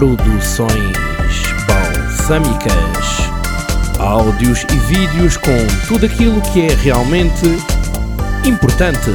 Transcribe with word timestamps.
Produções 0.00 0.96
Balsâmicas. 1.68 2.72
Áudios 3.98 4.64
e 4.72 4.78
vídeos 4.88 5.36
com 5.36 5.50
tudo 5.86 6.06
aquilo 6.06 6.40
que 6.40 6.62
é 6.62 6.74
realmente 6.74 7.44
importante. 8.48 9.10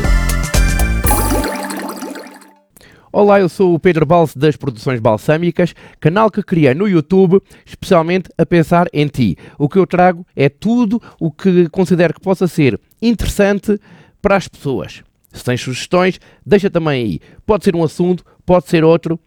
Olá, 3.12 3.40
eu 3.40 3.50
sou 3.50 3.74
o 3.74 3.79
Pedro 3.79 4.06
Balse 4.06 4.38
das 4.38 4.55
Produções 4.55 5.00
Balsâmicas, 5.00 5.73
canal 6.00 6.29
que 6.29 6.43
criei 6.43 6.75
no 6.75 6.88
YouTube 6.88 7.41
especialmente 7.65 8.29
a 8.38 8.45
pensar 8.45 8.88
em 8.93 9.07
ti. 9.07 9.36
O 9.57 9.67
que 9.67 9.79
eu 9.79 9.88
trago 9.88 10.23
é 10.36 10.49
tudo 10.49 11.02
o 11.20 11.31
que 11.31 11.67
considero 11.70 12.13
que 12.13 12.21
possa 12.21 12.47
ser 12.47 12.79
interessante 13.02 13.79
para 14.21 14.36
as 14.36 14.47
pessoas. 14.47 15.04
Se 15.33 15.43
tens 15.43 15.61
sugestões, 15.61 16.20
deixa 16.45 16.70
também 16.70 17.04
aí. 17.04 17.20
Pode 17.43 17.63
ser 17.63 17.75
um 17.75 17.83
assunto, 17.83 18.23
pode 18.45 18.70
ser 18.70 18.83
outro, 18.83 19.20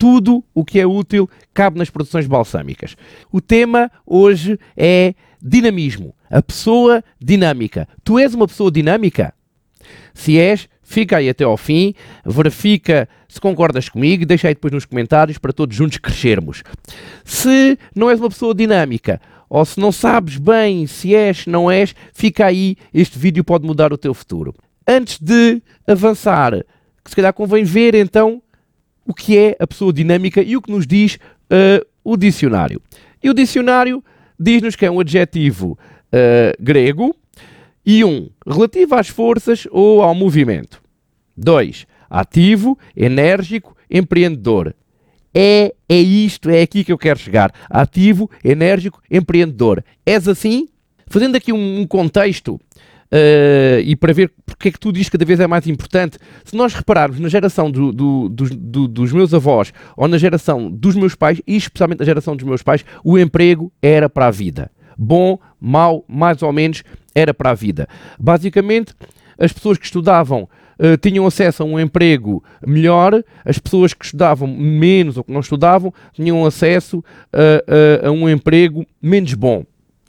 tudo 0.00 0.42
o 0.54 0.64
que 0.64 0.80
é 0.80 0.86
útil 0.86 1.28
cabe 1.52 1.78
nas 1.78 1.90
produções 1.90 2.26
balsâmicas. 2.26 2.96
O 3.30 3.38
tema 3.38 3.92
hoje 4.06 4.58
é 4.74 5.14
dinamismo, 5.42 6.14
a 6.30 6.40
pessoa 6.40 7.04
dinâmica. 7.20 7.86
Tu 8.02 8.18
és 8.18 8.32
uma 8.32 8.46
pessoa 8.46 8.70
dinâmica? 8.72 9.34
Se 10.14 10.38
és, 10.38 10.70
fica 10.82 11.18
aí 11.18 11.28
até 11.28 11.44
ao 11.44 11.58
fim, 11.58 11.94
verifica 12.24 13.06
se 13.28 13.38
concordas 13.38 13.90
comigo 13.90 14.24
deixa 14.24 14.48
aí 14.48 14.54
depois 14.54 14.72
nos 14.72 14.86
comentários 14.86 15.36
para 15.36 15.52
todos 15.52 15.76
juntos 15.76 15.98
crescermos. 15.98 16.62
Se 17.22 17.78
não 17.94 18.08
és 18.08 18.18
uma 18.18 18.30
pessoa 18.30 18.54
dinâmica, 18.54 19.20
ou 19.50 19.62
se 19.66 19.78
não 19.78 19.92
sabes 19.92 20.38
bem 20.38 20.86
se 20.86 21.14
és, 21.14 21.44
não 21.44 21.70
és, 21.70 21.94
fica 22.14 22.46
aí, 22.46 22.74
este 22.94 23.18
vídeo 23.18 23.44
pode 23.44 23.66
mudar 23.66 23.92
o 23.92 23.98
teu 23.98 24.14
futuro. 24.14 24.54
Antes 24.88 25.18
de 25.20 25.62
avançar, 25.86 26.54
se 27.04 27.14
calhar 27.14 27.34
convém 27.34 27.64
ver 27.64 27.94
então 27.94 28.42
o 29.06 29.14
que 29.14 29.36
é 29.36 29.56
a 29.58 29.66
pessoa 29.66 29.92
dinâmica 29.92 30.42
e 30.42 30.56
o 30.56 30.62
que 30.62 30.70
nos 30.70 30.86
diz 30.86 31.16
uh, 31.16 31.86
o 32.04 32.16
dicionário. 32.16 32.80
E 33.22 33.28
o 33.28 33.34
dicionário 33.34 34.02
diz-nos 34.38 34.76
que 34.76 34.86
é 34.86 34.90
um 34.90 35.00
adjetivo 35.00 35.78
uh, 36.12 36.62
grego 36.62 37.14
e 37.84 38.04
um 38.04 38.28
relativo 38.46 38.94
às 38.94 39.08
forças 39.08 39.66
ou 39.70 40.02
ao 40.02 40.14
movimento. 40.14 40.82
Dois, 41.36 41.86
ativo, 42.08 42.78
enérgico, 42.96 43.76
empreendedor. 43.90 44.74
É, 45.32 45.74
é 45.88 45.96
isto, 45.96 46.50
é 46.50 46.62
aqui 46.62 46.82
que 46.82 46.92
eu 46.92 46.98
quero 46.98 47.18
chegar. 47.18 47.52
Ativo, 47.68 48.30
enérgico, 48.44 49.00
empreendedor. 49.10 49.84
És 50.04 50.26
assim? 50.26 50.68
Fazendo 51.06 51.36
aqui 51.36 51.52
um, 51.52 51.80
um 51.80 51.86
contexto, 51.86 52.60
Uh, 53.12 53.82
e 53.84 53.96
para 53.96 54.12
ver 54.12 54.30
porque 54.46 54.68
é 54.68 54.70
que 54.70 54.78
tudo 54.78 54.96
isto 54.96 55.10
cada 55.10 55.24
vez 55.24 55.40
é 55.40 55.46
mais 55.46 55.66
importante. 55.66 56.16
Se 56.44 56.54
nós 56.54 56.72
repararmos 56.74 57.18
na 57.18 57.28
geração 57.28 57.70
do, 57.70 57.92
do, 57.92 58.28
do, 58.28 58.86
dos 58.86 59.12
meus 59.12 59.34
avós 59.34 59.72
ou 59.96 60.06
na 60.06 60.16
geração 60.16 60.70
dos 60.70 60.94
meus 60.94 61.16
pais, 61.16 61.42
e 61.46 61.56
especialmente 61.56 61.98
na 61.98 62.04
geração 62.04 62.36
dos 62.36 62.46
meus 62.46 62.62
pais, 62.62 62.84
o 63.02 63.18
emprego 63.18 63.72
era 63.82 64.08
para 64.08 64.28
a 64.28 64.30
vida. 64.30 64.70
Bom, 64.96 65.38
mau, 65.60 66.04
mais 66.06 66.40
ou 66.42 66.52
menos, 66.52 66.84
era 67.12 67.34
para 67.34 67.50
a 67.50 67.54
vida. 67.54 67.88
Basicamente, 68.18 68.94
as 69.36 69.52
pessoas 69.52 69.76
que 69.76 69.86
estudavam 69.86 70.48
uh, 70.78 70.96
tinham 70.98 71.26
acesso 71.26 71.64
a 71.64 71.66
um 71.66 71.80
emprego 71.80 72.44
melhor, 72.64 73.24
as 73.44 73.58
pessoas 73.58 73.92
que 73.92 74.04
estudavam 74.04 74.46
menos 74.46 75.16
ou 75.16 75.24
que 75.24 75.32
não 75.32 75.40
estudavam 75.40 75.92
tinham 76.12 76.44
acesso 76.46 77.02
a, 77.32 78.04
a, 78.04 78.08
a 78.08 78.12
um 78.12 78.28
emprego 78.28 78.86
menos 79.02 79.34
bom, 79.34 79.64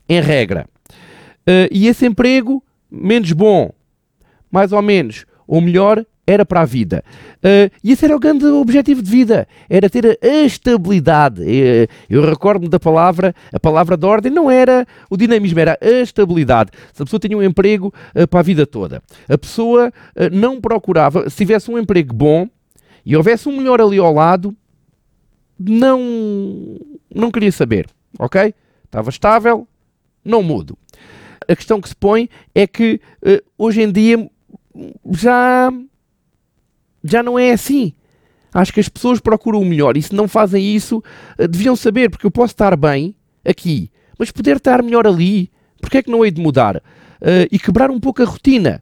em 0.08 0.22
regra. 0.22 0.68
Uh, 1.48 1.66
e 1.72 1.88
esse 1.88 2.06
emprego 2.06 2.64
menos 2.92 3.32
bom, 3.32 3.72
mais 4.52 4.72
ou 4.72 4.82
menos, 4.82 5.26
ou 5.48 5.62
melhor, 5.62 6.06
era 6.26 6.46
para 6.46 6.62
a 6.62 6.66
vida. 6.66 7.04
Uh, 7.38 7.72
e 7.84 7.92
esse 7.92 8.06
era 8.06 8.16
o 8.16 8.20
grande 8.20 8.46
objetivo 8.46 9.02
de 9.02 9.10
vida, 9.10 9.48
era 9.70 9.90
ter 9.90 10.20
a 10.22 10.28
estabilidade. 10.46 11.42
Uh, 11.42 11.88
eu 12.10 12.24
recordo-me 12.24 12.70
da 12.70 12.80
palavra, 12.80 13.34
a 13.52 13.60
palavra 13.60 13.98
de 13.98 14.06
ordem 14.06 14.32
não 14.32 14.50
era 14.50 14.86
o 15.10 15.18
dinamismo, 15.18 15.60
era 15.60 15.78
a 15.82 15.90
estabilidade. 15.90 16.72
Se 16.94 17.02
a 17.02 17.06
pessoa 17.06 17.20
tinha 17.20 17.38
um 17.38 17.44
emprego 17.44 17.94
uh, 18.16 18.28
para 18.28 18.40
a 18.40 18.44
vida 18.44 18.66
toda, 18.66 19.02
a 19.28 19.38
pessoa 19.38 19.92
não 20.32 20.62
procurava, 20.62 21.30
se 21.30 21.38
tivesse 21.38 21.72
um 21.72 21.78
emprego 21.78 22.14
bom 22.14 22.48
e 23.06 23.16
houvesse 23.16 23.50
um 23.50 23.58
melhor 23.58 23.82
ali 23.82 23.98
ao 23.98 24.14
lado, 24.14 24.56
não, 25.60 26.00
não 27.14 27.32
queria 27.32 27.52
saber, 27.52 27.88
ok? 28.18 28.54
Estava 28.86 29.10
estável, 29.10 29.68
não 30.24 30.44
mudo 30.44 30.78
a 31.48 31.56
questão 31.56 31.82
que 31.82 31.90
se 31.90 31.96
põe 31.96 32.30
é 32.54 32.68
que 32.68 33.00
uh, 33.24 33.44
hoje 33.58 33.82
em 33.82 33.92
dia 33.92 34.30
já, 35.12 35.72
já 37.04 37.24
não 37.24 37.38
é 37.38 37.52
assim. 37.52 37.94
Acho 38.54 38.74
que 38.74 38.80
as 38.80 38.90
pessoas 38.90 39.20
procuram 39.20 39.62
o 39.62 39.66
melhor 39.66 39.96
e 39.96 40.02
se 40.02 40.14
não 40.14 40.28
fazem 40.28 40.76
isso, 40.76 41.04
uh, 41.40 41.48
deviam 41.48 41.76
saber, 41.76 42.10
porque 42.10 42.26
eu 42.26 42.32
posso 42.32 42.54
estar 42.54 42.76
bem 42.76 43.16
aqui, 43.44 43.90
mas 44.18 44.32
poder 44.32 44.58
estar 44.58 44.84
melhor 44.84 45.08
ali, 45.08 45.52
porque 45.80 45.98
é 45.98 46.04
que 46.04 46.12
não 46.12 46.24
hei 46.24 46.32
de 46.32 46.42
mudar? 46.42 46.78
Uh, 46.78 47.48
e 47.52 47.60
quebrar 47.60 47.90
um 47.92 48.00
pouco 48.00 48.22
a 48.22 48.26
rotina. 48.26 48.82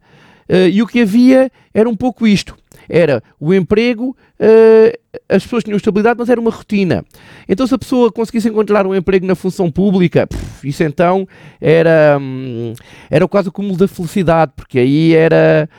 e 0.71 0.81
o 0.81 0.87
que 0.87 1.01
havia 1.01 1.51
era 1.73 1.87
um 1.87 1.95
pouco 1.95 2.25
isto 2.25 2.57
era 2.89 3.21
o 3.39 3.53
emprego, 3.53 4.17
uh, 4.39 4.99
as 5.29 5.43
pessoas 5.43 5.63
tinham 5.63 5.77
estabilidade, 5.77 6.17
mas 6.19 6.29
era 6.29 6.41
uma 6.41 6.49
rotina. 6.49 7.05
Então, 7.47 7.67
se 7.67 7.75
a 7.75 7.77
pessoa 7.77 8.11
conseguisse 8.11 8.49
encontrar 8.49 8.87
um 8.87 8.95
emprego 8.95 9.25
na 9.25 9.35
função 9.35 9.71
pública, 9.71 10.25
puf, 10.25 10.67
isso 10.67 10.83
então 10.83 11.27
era, 11.61 12.17
hum, 12.19 12.73
era 13.09 13.27
quase 13.27 13.49
o 13.49 13.51
cúmulo 13.51 13.77
da 13.77 13.87
felicidade, 13.87 14.53
porque 14.55 14.79
aí 14.79 15.13
era. 15.13 15.69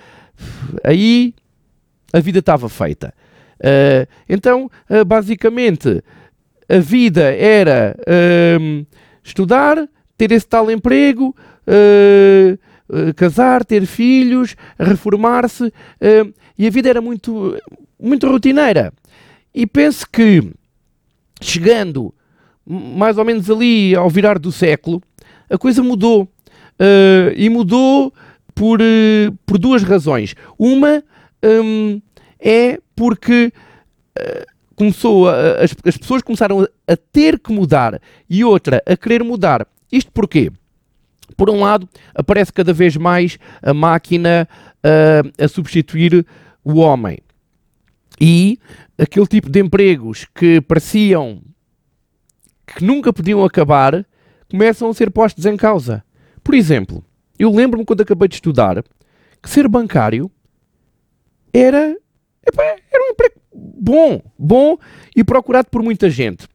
Aí 0.84 1.34
a 2.12 2.20
vida 2.20 2.38
estava 2.38 2.68
feita. 2.68 3.12
Uh, 3.58 4.06
então, 4.28 4.70
uh, 4.88 5.04
basicamente, 5.04 6.02
a 6.68 6.78
vida 6.78 7.34
era 7.34 7.96
hum, 8.60 8.86
estudar, 9.22 9.88
ter 10.16 10.32
esse 10.32 10.46
tal 10.46 10.70
emprego, 10.70 11.34
uh, 11.66 12.58
uh, 12.90 13.14
casar, 13.14 13.64
ter 13.64 13.86
filhos, 13.86 14.56
reformar-se, 14.78 15.64
uh, 15.64 16.34
e 16.58 16.66
a 16.66 16.70
vida 16.70 16.88
era 16.88 17.00
muito, 17.00 17.56
muito 17.98 18.26
rotineira. 18.28 18.92
E 19.54 19.66
penso 19.66 20.06
que, 20.10 20.50
chegando 21.40 22.14
mais 22.66 23.18
ou 23.18 23.24
menos 23.24 23.50
ali 23.50 23.94
ao 23.94 24.08
virar 24.10 24.38
do 24.38 24.52
século, 24.52 25.02
a 25.48 25.56
coisa 25.56 25.82
mudou. 25.82 26.24
Uh, 26.78 27.32
e 27.36 27.48
mudou 27.48 28.12
por, 28.54 28.80
por 29.44 29.58
duas 29.58 29.82
razões. 29.82 30.34
Uma 30.58 31.02
um, 31.42 32.00
é 32.38 32.78
porque 32.94 33.52
começou 34.76 35.28
a, 35.28 35.62
as, 35.62 35.74
as 35.84 35.96
pessoas 35.96 36.22
começaram 36.22 36.60
a, 36.60 36.92
a 36.92 36.96
ter 36.96 37.38
que 37.38 37.52
mudar 37.52 38.00
e 38.28 38.42
outra 38.42 38.82
a 38.86 38.96
querer 38.96 39.22
mudar. 39.22 39.66
Isto 39.92 40.10
porquê? 40.10 40.50
Por 41.36 41.50
um 41.50 41.60
lado, 41.60 41.88
aparece 42.14 42.52
cada 42.52 42.72
vez 42.72 42.96
mais 42.96 43.38
a 43.62 43.72
máquina 43.72 44.48
uh, 44.84 45.44
a 45.44 45.48
substituir 45.48 46.26
o 46.64 46.78
homem. 46.78 47.18
E 48.20 48.58
aquele 48.98 49.26
tipo 49.26 49.48
de 49.48 49.60
empregos 49.60 50.26
que 50.34 50.60
pareciam 50.60 51.42
que 52.66 52.84
nunca 52.84 53.12
podiam 53.12 53.44
acabar 53.44 54.06
começam 54.50 54.88
a 54.88 54.94
ser 54.94 55.10
postos 55.10 55.46
em 55.46 55.56
causa. 55.56 56.04
Por 56.42 56.54
exemplo, 56.54 57.04
eu 57.38 57.50
lembro-me 57.50 57.84
quando 57.84 58.02
acabei 58.02 58.28
de 58.28 58.34
estudar 58.36 58.82
que 59.42 59.48
ser 59.48 59.66
bancário 59.68 60.30
era, 61.52 61.96
era 62.44 63.04
um 63.04 63.12
emprego 63.12 63.40
bom, 63.52 64.22
bom 64.38 64.78
e 65.16 65.24
procurado 65.24 65.68
por 65.70 65.82
muita 65.82 66.10
gente. 66.10 66.46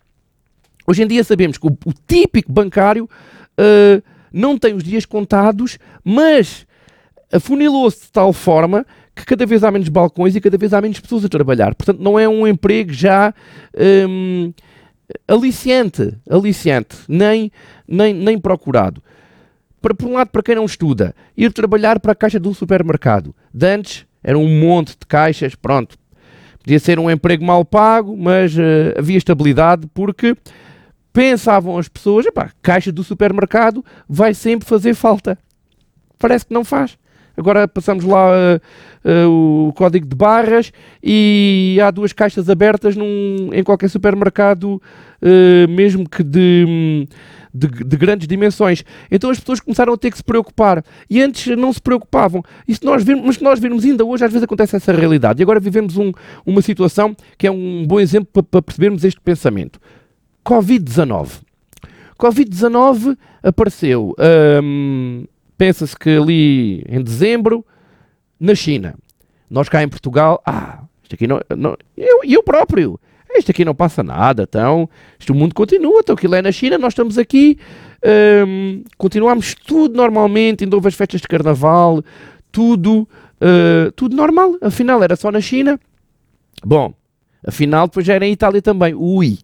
Hoje 0.87 1.03
em 1.03 1.07
dia 1.07 1.23
sabemos 1.23 1.57
que 1.57 1.65
o, 1.65 1.71
o 1.71 1.93
típico 2.07 2.51
bancário 2.51 3.05
uh, 3.05 4.03
não 4.35 4.57
tem 4.57 4.73
os 4.73 4.83
dias 4.83 5.05
contados, 5.05 5.79
mas 6.03 6.67
afunilou-se 7.31 8.01
de 8.01 8.11
tal 8.11 8.33
forma 8.33 8.85
que 9.15 9.25
cada 9.25 9.45
vez 9.45 9.63
há 9.63 9.71
menos 9.71 9.87
balcões 9.87 10.35
e 10.35 10.41
cada 10.41 10.57
vez 10.57 10.73
há 10.73 10.81
menos 10.81 10.99
pessoas 10.99 11.23
a 11.23 11.29
trabalhar. 11.29 11.73
Portanto, 11.73 12.01
não 12.01 12.19
é 12.19 12.27
um 12.27 12.45
emprego 12.45 12.91
já 12.91 13.33
hum, 14.09 14.53
aliciante, 15.25 16.17
aliciante, 16.29 16.97
nem, 17.07 17.49
nem, 17.87 18.13
nem 18.13 18.37
procurado. 18.37 19.01
Para, 19.81 19.95
por 19.95 20.09
um 20.09 20.13
lado, 20.13 20.31
para 20.31 20.43
quem 20.43 20.55
não 20.55 20.65
estuda, 20.65 21.15
ir 21.37 21.53
trabalhar 21.53 21.99
para 22.01 22.11
a 22.11 22.15
caixa 22.15 22.39
de 22.39 22.47
um 22.47 22.53
supermercado. 22.53 23.33
De 23.53 23.67
antes, 23.67 24.05
era 24.21 24.37
um 24.37 24.59
monte 24.59 24.89
de 24.99 25.05
caixas, 25.07 25.55
pronto. 25.55 25.97
Podia 26.61 26.79
ser 26.79 26.99
um 26.99 27.09
emprego 27.09 27.45
mal 27.45 27.63
pago, 27.63 28.17
mas 28.17 28.57
uh, 28.57 28.97
havia 28.97 29.17
estabilidade 29.17 29.87
porque 29.93 30.35
pensavam 31.15 31.77
as 31.77 31.87
pessoas, 31.87 32.25
epá, 32.25 32.51
caixa 32.61 32.91
do 32.91 33.01
supermercado 33.01 33.83
vai 34.07 34.33
sempre 34.33 34.67
fazer 34.67 34.93
falta. 34.93 35.37
Parece 36.19 36.45
que 36.45 36.53
não 36.53 36.65
faz. 36.65 36.97
Agora 37.37 37.67
passamos 37.69 38.03
lá 38.03 38.31
uh, 38.31 39.27
uh, 39.27 39.67
o 39.69 39.73
código 39.73 40.05
de 40.05 40.15
barras 40.15 40.73
e 41.01 41.79
há 41.81 41.89
duas 41.89 42.11
caixas 42.11 42.49
abertas 42.49 42.97
num, 42.97 43.49
em 43.53 43.63
qualquer 43.63 43.89
supermercado, 43.89 44.81
uh, 45.21 45.69
mesmo 45.69 46.07
que 46.07 46.21
de, 46.21 47.07
de, 47.53 47.67
de, 47.67 47.97
grandes 47.97 48.27
dimensões. 48.27 48.83
Então 49.09 49.29
as 49.29 49.39
pessoas 49.39 49.61
começaram 49.61 49.93
a 49.93 49.97
ter 49.97 50.11
que 50.11 50.17
se 50.17 50.23
preocupar. 50.23 50.83
E 51.09 51.21
antes 51.21 51.55
não 51.57 51.71
se 51.71 51.81
preocupavam. 51.81 52.43
E 52.67 52.75
se 52.75 52.83
nós 52.83 53.05
virmos, 53.05 53.25
mas 53.25 53.35
se 53.37 53.43
nós 53.43 53.57
virmos 53.57 53.85
ainda 53.85 54.03
hoje, 54.03 54.25
às 54.25 54.31
vezes 54.31 54.43
acontece 54.43 54.75
essa 54.75 54.91
realidade. 54.91 55.41
E 55.41 55.43
agora 55.43 55.61
vivemos 55.61 55.95
um, 55.95 56.11
uma 56.45 56.61
situação 56.61 57.15
que 57.37 57.47
é 57.47 57.51
um 57.51 57.85
bom 57.87 58.01
exemplo 58.01 58.27
para, 58.33 58.43
para 58.43 58.61
percebermos 58.61 59.05
este 59.05 59.21
pensamento. 59.21 59.79
Covid-19. 60.45 61.41
Covid-19 62.19 63.17
apareceu, 63.43 64.15
hum, 64.63 65.25
pensa-se 65.57 65.97
que 65.97 66.09
ali 66.09 66.85
em 66.87 67.01
dezembro, 67.01 67.65
na 68.39 68.55
China. 68.55 68.95
Nós 69.49 69.67
cá 69.69 69.83
em 69.83 69.89
Portugal, 69.89 70.41
ah, 70.45 70.83
isto 71.03 71.15
aqui 71.15 71.27
não. 71.27 71.39
não 71.57 71.77
eu, 71.97 72.21
eu 72.23 72.43
próprio, 72.43 72.99
isto 73.35 73.51
aqui 73.51 73.65
não 73.65 73.75
passa 73.75 74.01
nada, 74.01 74.43
então, 74.43 74.89
isto 75.19 75.33
o 75.33 75.35
mundo 75.35 75.53
continua, 75.53 75.99
então 75.99 76.15
aquilo 76.15 76.35
é 76.35 76.41
na 76.41 76.51
China, 76.51 76.77
nós 76.77 76.93
estamos 76.93 77.17
aqui, 77.17 77.57
hum, 78.47 78.83
continuamos 78.97 79.55
tudo 79.55 79.95
normalmente, 79.95 80.63
ainda 80.63 80.75
houve 80.75 80.87
as 80.87 80.95
festas 80.95 81.21
de 81.21 81.27
carnaval, 81.27 82.03
tudo, 82.51 83.07
uh, 83.41 83.91
tudo 83.93 84.15
normal, 84.15 84.55
afinal 84.61 85.03
era 85.03 85.15
só 85.15 85.31
na 85.31 85.41
China. 85.41 85.79
Bom, 86.63 86.93
afinal 87.45 87.87
depois 87.87 88.05
já 88.05 88.13
era 88.13 88.25
em 88.25 88.31
Itália 88.31 88.61
também, 88.61 88.93
ui. 88.93 89.39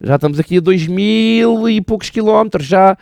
Já 0.00 0.16
estamos 0.16 0.38
aqui 0.38 0.58
a 0.58 0.60
2 0.60 0.86
mil 0.86 1.68
e 1.68 1.80
poucos 1.80 2.10
quilómetros. 2.10 2.66
Já 2.66 2.96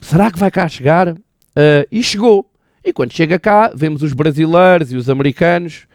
será 0.00 0.30
que 0.30 0.38
vai 0.38 0.50
cá 0.50 0.68
chegar? 0.68 1.08
Uh, 1.08 1.86
e 1.90 2.02
chegou. 2.02 2.46
E 2.84 2.92
quando 2.92 3.12
chega 3.12 3.38
cá, 3.38 3.70
vemos 3.74 4.02
os 4.02 4.12
brasileiros 4.12 4.92
e 4.92 4.96
os 4.96 5.10
americanos. 5.10 5.86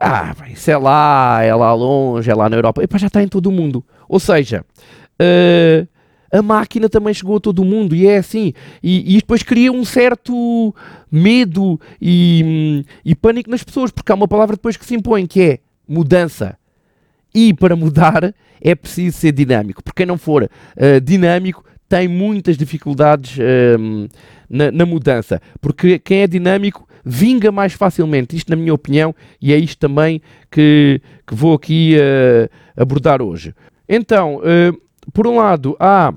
Ah, 0.00 0.34
isso 0.50 0.70
é 0.70 0.76
lá, 0.76 1.42
é 1.42 1.54
lá 1.54 1.72
longe, 1.74 2.30
é 2.30 2.34
lá 2.34 2.48
na 2.48 2.56
Europa. 2.56 2.82
Epá, 2.82 2.98
já 2.98 3.06
está 3.06 3.22
em 3.22 3.28
todo 3.28 3.46
o 3.46 3.52
mundo. 3.52 3.84
Ou 4.08 4.18
seja, 4.18 4.64
uh, 5.20 5.88
a 6.32 6.42
máquina 6.42 6.88
também 6.88 7.12
chegou 7.12 7.36
a 7.36 7.40
todo 7.40 7.60
o 7.60 7.64
mundo 7.64 7.94
e 7.94 8.06
é 8.06 8.16
assim. 8.16 8.52
E, 8.82 9.16
e 9.16 9.20
depois 9.20 9.42
cria 9.42 9.70
um 9.70 9.84
certo 9.84 10.74
medo 11.10 11.78
e, 12.00 12.84
e 13.04 13.14
pânico 13.14 13.50
nas 13.50 13.62
pessoas, 13.62 13.90
porque 13.90 14.10
há 14.10 14.14
uma 14.14 14.26
palavra 14.26 14.56
depois 14.56 14.76
que 14.76 14.86
se 14.86 14.94
impõe, 14.94 15.26
que 15.26 15.42
é 15.42 15.58
mudança. 15.86 16.56
E 17.34 17.52
para 17.52 17.76
mudar 17.76 18.34
é 18.62 18.74
preciso 18.74 19.18
ser 19.18 19.32
dinâmico, 19.32 19.82
porque 19.82 20.02
quem 20.02 20.06
não 20.06 20.16
for 20.16 20.44
uh, 20.44 21.00
dinâmico 21.02 21.64
tem 21.88 22.08
muitas 22.08 22.56
dificuldades 22.56 23.36
uh, 23.36 24.08
na, 24.48 24.70
na, 24.70 24.86
mudança, 24.86 25.40
porque 25.60 25.98
quem 25.98 26.20
é 26.20 26.26
dinâmico 26.26 26.88
vinga 27.04 27.50
mais 27.50 27.72
facilmente, 27.72 28.36
isto 28.36 28.48
na 28.48 28.56
minha 28.56 28.72
opinião, 28.72 29.14
e 29.40 29.52
é 29.52 29.58
isto 29.58 29.78
também 29.78 30.22
que, 30.50 31.02
que 31.26 31.34
vou 31.34 31.54
aqui 31.54 31.96
uh, 31.96 32.48
abordar 32.80 33.20
hoje. 33.20 33.54
Então, 33.88 34.40
eh, 34.44 34.72
por 35.12 35.26
um 35.26 35.36
lado, 35.36 35.76
há 35.78 36.14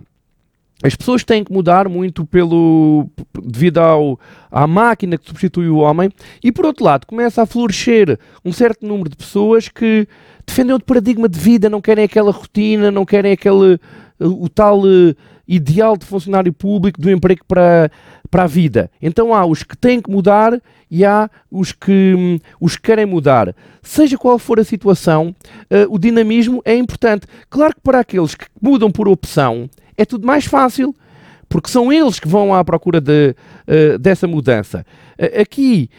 as 0.83 0.95
pessoas 0.95 1.23
têm 1.23 1.43
que 1.43 1.51
mudar 1.51 1.89
muito 1.89 2.25
pelo 2.25 3.09
devido 3.43 3.79
ao, 3.79 4.19
à 4.51 4.67
máquina 4.67 5.17
que 5.17 5.25
substitui 5.25 5.67
o 5.67 5.77
homem. 5.77 6.11
E 6.43 6.51
por 6.51 6.65
outro 6.65 6.85
lado 6.85 7.07
começa 7.07 7.41
a 7.41 7.45
florescer 7.45 8.19
um 8.43 8.51
certo 8.51 8.85
número 8.85 9.09
de 9.09 9.15
pessoas 9.15 9.67
que 9.67 10.07
defendem 10.45 10.73
outro 10.73 10.85
paradigma 10.85 11.27
de 11.27 11.39
vida, 11.39 11.69
não 11.69 11.81
querem 11.81 12.05
aquela 12.05 12.31
rotina, 12.31 12.91
não 12.91 13.05
querem 13.05 13.31
aquele 13.31 13.79
o 14.19 14.47
tal 14.47 14.81
uh, 14.81 15.15
ideal 15.47 15.97
de 15.97 16.05
funcionário 16.05 16.51
público 16.53 16.99
do 16.99 17.11
emprego 17.11 17.43
para, 17.47 17.91
para 18.29 18.43
a 18.43 18.47
vida. 18.47 18.89
Então 19.01 19.33
há 19.33 19.45
os 19.45 19.63
que 19.63 19.77
têm 19.77 20.01
que 20.01 20.09
mudar 20.09 20.59
e 20.89 21.03
há 21.03 21.29
os 21.51 21.71
que, 21.71 22.13
um, 22.15 22.39
os 22.59 22.75
que 22.75 22.83
querem 22.83 23.05
mudar. 23.05 23.53
Seja 23.81 24.17
qual 24.17 24.39
for 24.39 24.59
a 24.59 24.63
situação, 24.63 25.35
uh, 25.71 25.93
o 25.93 25.99
dinamismo 25.99 26.61
é 26.63 26.75
importante. 26.75 27.27
Claro 27.49 27.75
que 27.75 27.81
para 27.81 27.99
aqueles 27.99 28.35
que 28.35 28.45
mudam 28.61 28.91
por 28.91 29.07
opção 29.07 29.69
é 29.97 30.05
tudo 30.05 30.25
mais 30.25 30.45
fácil 30.45 30.95
porque 31.47 31.69
são 31.69 31.93
eles 31.93 32.19
que 32.19 32.27
vão 32.27 32.53
à 32.53 32.63
procura 32.63 32.99
de, 32.99 33.35
uh, 33.67 33.99
dessa 33.99 34.27
mudança. 34.27 34.85
Uh, 35.19 35.41
aqui, 35.41 35.89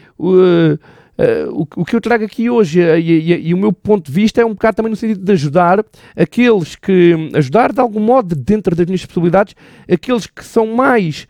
uh, 1.17 1.51
o, 1.51 1.81
o, 1.81 1.85
que 1.85 1.95
eu 1.95 2.01
trago 2.01 2.23
aqui 2.23 2.49
hoje 2.49 2.81
e, 2.81 3.33
e, 3.33 3.47
e, 3.49 3.53
o 3.53 3.57
meu 3.57 3.73
ponto 3.73 4.05
de 4.05 4.11
vista 4.11 4.41
é 4.41 4.45
um 4.45 4.53
bocado 4.53 4.77
também 4.77 4.89
no 4.89 4.95
sentido 4.95 5.23
de 5.23 5.31
ajudar 5.31 5.83
aqueles 6.15 6.75
que, 6.75 7.29
ajudar 7.33 7.71
de 7.73 7.79
algum 7.79 7.99
modo 7.99 8.35
dentro 8.35 8.75
das 8.75 8.85
minhas 8.85 9.05
possibilidades, 9.05 9.55
aqueles 9.91 10.27
que 10.27 10.43
são 10.43 10.67
mais 10.67 11.27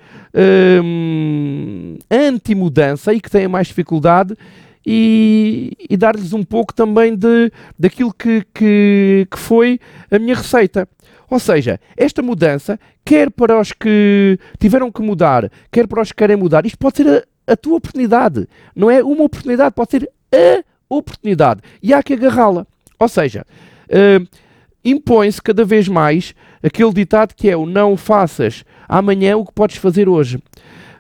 anti-mudança 2.12 3.14
e 3.14 3.20
que 3.20 3.30
têm 3.30 3.48
mais 3.48 3.68
dificuldade 3.68 4.36
e, 4.86 5.74
e 5.90 5.98
dar-lhes 5.98 6.32
um 6.32 6.44
pouco 6.44 6.74
também 6.74 7.14
de, 7.14 7.52
daquilo 7.78 8.14
que, 8.14 8.46
que, 8.54 9.28
que 9.30 9.38
foi 9.38 9.80
a 10.10 10.18
minha 10.18 10.36
receita. 10.36 10.88
Ou 11.30 11.40
seja, 11.40 11.78
esta 11.98 12.22
mudança, 12.22 12.80
quer 13.04 13.30
para 13.30 13.60
os 13.60 13.74
que 13.74 14.40
tiveram 14.58 14.90
que 14.90 15.02
mudar, 15.02 15.52
quer 15.70 15.86
para 15.86 16.02
os 16.02 16.12
que 16.14 16.18
querem 16.18 16.38
mudar, 16.38 16.66
isto 16.66 16.78
pode 16.78 16.98
ser 16.98 17.28
a, 17.48 17.56
tua 17.56 17.78
oportunidade. 17.78 18.48
Não 18.76 18.90
é 18.90 19.04
uma 19.04 19.24
oportunidade, 19.24 19.74
pode 19.74 19.92
ser 19.92 20.10
a 20.34 20.64
oportunidade. 20.90 21.62
E 21.82 21.94
há 21.94 22.04
que 22.04 22.14
agarrá-la. 22.14 22.66
Ou 23.00 23.08
seja, 23.08 23.46
uh, 23.90 24.28
impõe-se 24.84 25.42
cada 25.42 25.64
vez 25.64 25.88
mais 25.88 26.34
aquele 26.62 26.94
ditado 26.94 27.34
que 27.36 27.50
é 27.50 27.56
o 27.56 27.66
não 27.66 27.96
faças 27.96 28.64
amanhã 28.88 29.38
o 29.38 29.46
que 29.46 29.54
podes 29.54 29.78
fazer 29.78 30.08
hoje. 30.10 30.40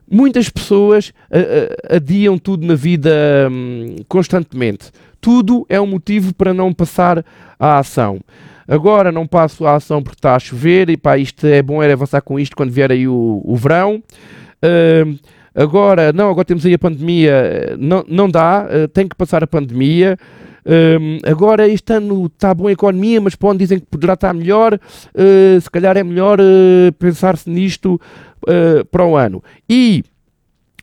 Muitas 0.09 0.49
pessoas 0.49 1.09
uh, 1.09 1.91
uh, 1.91 1.95
adiam 1.95 2.37
tudo 2.37 2.65
na 2.65 2.75
vida 2.75 3.11
um, 3.51 3.97
constantemente. 4.07 4.91
Tudo 5.19 5.65
é 5.67 5.81
um 5.81 5.87
motivo 5.87 6.33
para 6.33 6.53
não 6.53 6.73
passar 6.73 7.25
à 7.59 7.79
ação. 7.79 8.19
Agora 8.67 9.11
não 9.11 9.25
passo 9.25 9.65
a 9.65 9.75
ação 9.75 10.03
porque 10.03 10.19
está 10.19 10.35
a 10.35 10.39
chover 10.39 10.89
e 10.89 10.97
pá, 10.97 11.17
isto 11.17 11.47
é 11.47 11.61
bom 11.61 11.81
era 11.81 11.93
avançar 11.93 12.21
com 12.21 12.37
isto 12.37 12.55
quando 12.55 12.71
vier 12.71 12.91
aí 12.91 13.07
o, 13.07 13.41
o 13.43 13.55
verão. 13.55 14.03
Uh, 14.61 15.17
agora, 15.57 16.13
não, 16.13 16.29
agora 16.29 16.45
temos 16.45 16.65
aí 16.65 16.73
a 16.73 16.79
pandemia, 16.79 17.75
não, 17.79 18.05
não 18.07 18.29
dá, 18.29 18.65
uh, 18.65 18.87
tem 18.87 19.07
que 19.07 19.15
passar 19.15 19.43
a 19.43 19.47
pandemia. 19.47 20.17
Uh, 20.65 21.19
agora 21.29 21.67
este 21.67 21.93
ano 21.93 22.25
está 22.27 22.53
bom 22.53 22.67
a 22.67 22.71
economia, 22.71 23.19
mas 23.19 23.35
para 23.35 23.49
onde 23.49 23.59
dizem 23.59 23.79
que 23.79 23.85
poderá 23.85 24.13
estar 24.13 24.33
melhor, 24.33 24.75
uh, 24.75 25.61
se 25.61 25.69
calhar 25.71 25.97
é 25.97 26.03
melhor 26.03 26.39
uh, 26.39 26.93
pensar-se 26.99 27.49
nisto 27.49 27.99
para 28.91 29.05
o 29.05 29.17
ano. 29.17 29.43
E 29.69 30.05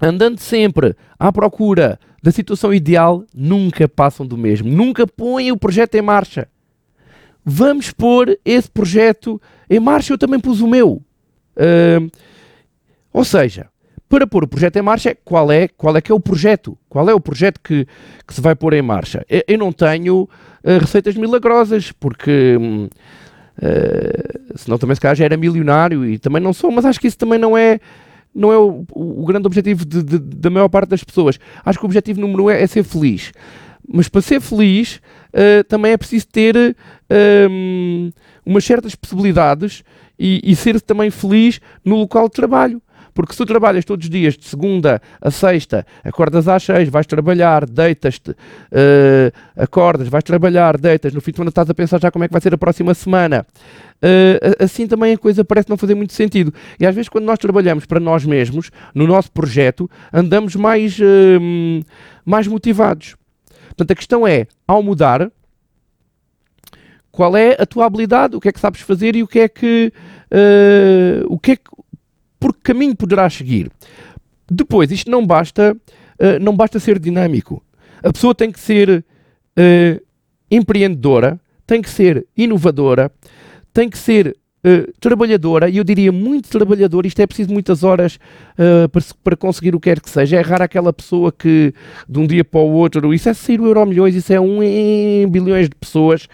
andando 0.03 0.39
sempre 0.39 0.95
à 1.19 1.33
procura 1.33 1.99
da 2.23 2.31
situação 2.31 2.75
ideal, 2.75 3.25
nunca 3.35 3.89
passam 3.89 4.27
do 4.27 4.37
mesmo. 4.37 4.71
Nunca 4.71 5.07
põem 5.07 5.51
o 5.51 5.57
projeto 5.57 5.95
em 5.95 6.03
marcha 6.03 6.47
vamos 7.45 7.91
pôr 7.91 8.39
esse 8.45 8.71
projeto 8.71 9.41
em 9.69 9.79
marcha, 9.79 10.13
eu 10.13 10.19
também 10.19 10.41
pus 10.41 10.61
o 10.61 10.67
meu. 10.67 11.03
Uh, 11.57 12.11
ou 13.13 13.25
seja, 13.25 13.69
para 14.09 14.27
pôr 14.27 14.45
o 14.45 14.49
projeto 14.49 14.77
em 14.77 14.83
marcha, 14.83 15.17
qual 15.25 15.51
é, 15.51 15.69
qual 15.69 15.97
é 15.97 16.01
que 16.01 16.13
é 16.13 16.15
o 16.15 16.21
projeto? 16.21 16.77
Qual 16.89 17.09
é 17.09 17.15
o 17.15 17.21
projeto 17.21 17.61
que, 17.63 17.87
que 18.27 18.35
se 18.35 18.41
vai 18.41 18.55
pôr 18.55 18.75
em 18.75 18.83
marcha? 18.83 19.25
Eu, 19.29 19.43
eu 19.49 19.59
não 19.59 19.73
tenho 19.73 20.23
uh, 20.23 20.79
receitas 20.81 21.17
milagrosas, 21.17 21.91
porque 21.93 22.57
uh, 22.57 22.89
senão 24.57 24.79
também 24.79 24.95
se 24.95 25.01
calhar 25.01 25.17
já 25.17 25.25
era 25.25 25.37
milionário 25.37 26.05
e 26.05 26.19
também 26.19 26.43
não 26.43 26.53
sou, 26.53 26.71
mas 26.71 26.85
acho 26.85 27.01
que 27.01 27.07
isso 27.07 27.19
também 27.19 27.39
não 27.39 27.57
é 27.57 27.81
não 28.35 28.53
é 28.53 28.59
o, 28.59 28.85
o 28.91 29.25
grande 29.25 29.47
objetivo 29.47 29.85
de, 29.85 30.03
de, 30.03 30.19
da 30.19 30.51
maior 30.51 30.69
parte 30.69 30.89
das 30.89 31.05
pessoas. 31.05 31.39
Acho 31.65 31.79
que 31.79 31.85
o 31.85 31.87
objetivo 31.87 32.21
número 32.21 32.45
um 32.45 32.51
é, 32.51 32.63
é 32.63 32.67
ser 32.67 32.83
feliz. 32.83 33.33
Mas 33.87 34.09
para 34.09 34.23
ser 34.23 34.41
feliz 34.41 35.01
uh, 35.33 35.63
também 35.69 35.93
é 35.93 35.97
preciso 35.97 36.27
ter 36.27 36.57
uh, 36.57 38.13
umas 38.45 38.65
certas 38.65 38.95
possibilidades 38.95 39.85
e, 40.19 40.41
e 40.43 40.57
ser 40.57 40.81
também 40.81 41.11
feliz 41.11 41.61
no 41.85 41.97
local 41.97 42.29
de 42.29 42.35
trabalho. 42.35 42.83
Porque 43.15 43.33
se 43.33 43.39
tu 43.39 43.47
trabalhas 43.47 43.85
todos 43.85 44.05
os 44.05 44.11
dias, 44.11 44.37
de 44.37 44.45
segunda 44.45 45.01
a 45.21 45.31
sexta, 45.31 45.87
acordas 46.03 46.49
às 46.49 46.63
seis, 46.63 46.89
vais 46.89 47.07
trabalhar, 47.07 47.65
deitas-te, 47.65 48.33
uh, 48.33 49.33
acordas, 49.57 50.09
vais 50.09 50.25
trabalhar, 50.25 50.77
deitas, 50.77 51.15
no 51.15 51.21
fim 51.21 51.31
de 51.31 51.37
semana 51.37 51.51
estás 51.51 51.71
a 51.71 51.75
pensar 51.75 52.01
já 52.01 52.11
como 52.11 52.25
é 52.25 52.29
que 52.29 52.33
vai 52.33 52.41
ser 52.41 52.53
a 52.53 52.59
próxima 52.59 52.93
semana. 52.93 53.47
Uh, 54.03 54.63
assim 54.63 54.87
também 54.87 55.15
a 55.15 55.19
coisa 55.19 55.45
parece 55.45 55.71
não 55.71 55.77
fazer 55.77 55.95
muito 55.95 56.13
sentido. 56.13 56.53
E 56.79 56.85
às 56.85 56.95
vezes, 56.95 57.09
quando 57.09 57.25
nós 57.25 57.39
trabalhamos 57.39 57.87
para 57.87 58.01
nós 58.01 58.25
mesmos, 58.25 58.71
no 58.95 59.07
nosso 59.07 59.31
projeto, 59.31 59.89
andamos 60.13 60.57
mais, 60.57 60.99
uh, 60.99 61.85
mais 62.25 62.49
motivados. 62.49 63.15
Portanto, 63.69 63.91
a 63.93 63.95
questão 63.95 64.27
é, 64.27 64.47
ao 64.67 64.83
mudar, 64.83 65.31
qual 67.11 67.37
é 67.37 67.57
a 67.59 67.65
tua 67.65 67.87
habilidade, 67.87 68.35
o 68.35 68.41
que 68.41 68.49
é 68.49 68.53
que 68.53 68.59
sabes 68.59 68.81
fazer 68.81 69.15
e 69.15 69.23
o 69.23 69.29
que 69.29 69.39
é 69.39 69.49
que, 69.49 69.93
uh, 70.33 71.33
o 71.33 71.39
que, 71.39 71.53
é 71.53 71.57
que 71.57 71.71
por 72.45 72.53
que 72.53 72.61
caminho 72.61 72.95
poderás 72.95 73.33
seguir. 73.33 73.71
Depois, 74.51 74.91
isto 74.91 75.11
não 75.11 75.27
basta, 75.27 75.75
uh, 75.75 76.39
não 76.43 76.55
basta 76.55 76.79
ser 76.79 76.99
dinâmico. 76.99 77.65
A 78.03 78.13
pessoa 78.13 78.35
tem 78.35 78.53
que 78.53 78.61
ser 78.61 78.99
uh, 78.99 80.05
empreendedora, 80.51 81.41
tem 81.67 81.81
que 81.81 81.89
ser 81.89 82.27
inovadora, 82.37 83.11
tem 83.73 83.89
que 83.89 83.97
ser 83.97 84.37
uh, 84.63 84.93
trabalhadora, 85.01 85.71
e 85.71 85.79
eu 85.79 85.85
diria 85.85 86.13
muito 86.13 86.51
trabalhadora, 86.51 87.07
isto 87.07 87.21
é 87.21 87.27
preciso 87.27 87.51
muitas 87.51 87.83
horas 87.83 88.19
uh, 88.59 88.91
para, 88.91 89.03
para, 89.25 89.37
conseguir 89.39 89.75
o 89.75 89.81
que 89.81 89.89
quer 89.89 89.99
que 89.99 90.11
seja. 90.11 90.37
É 90.37 90.43
raro 90.43 90.65
aquela 90.65 90.93
pessoa 90.93 91.33
que 91.33 91.73
de 92.07 92.19
um 92.19 92.27
dia 92.27 92.45
para 92.45 92.61
o 92.61 92.73
outro, 92.73 93.15
isso 93.15 93.27
é 93.27 93.33
sair 93.33 93.59
o 93.59 93.65
euro 93.65 93.87
milhões, 93.87 94.15
isso 94.15 94.31
é 94.35 94.39
um 94.39 94.63
em 94.63 95.27
bilhões 95.29 95.71
de 95.71 95.77
pessoas. 95.77 96.29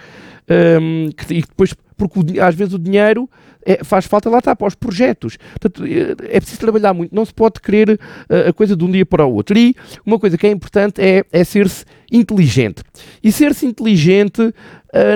Um, 0.51 1.11
e 1.29 1.43
depois, 1.43 1.75
porque 1.97 2.41
às 2.41 2.55
vezes 2.55 2.75
o 2.75 2.79
dinheiro 2.79 3.29
é, 3.65 3.85
faz 3.85 4.07
falta 4.07 4.29
lá 4.31 4.39
está 4.39 4.57
para 4.57 4.67
os 4.67 4.75
projetos. 4.75 5.37
Portanto, 5.37 5.85
é, 5.85 6.37
é 6.37 6.41
preciso 6.41 6.61
trabalhar 6.61 6.93
muito, 6.95 7.15
não 7.15 7.25
se 7.25 7.33
pode 7.33 7.61
querer 7.61 7.91
uh, 7.93 8.49
a 8.49 8.53
coisa 8.53 8.77
de 8.77 8.85
um 8.85 8.91
dia 8.91 9.07
para 9.07 9.25
o 9.25 9.33
outro. 9.33 9.57
E 9.59 9.75
uma 10.05 10.19
coisa 10.19 10.37
que 10.37 10.47
é 10.47 10.51
importante 10.51 11.01
é, 11.01 11.25
é 11.31 11.45
ser-se 11.45 11.85
inteligente. 12.11 12.83
E 13.23 13.31
ser-se 13.31 13.67
inteligente 13.67 14.41
uh, 14.41 14.55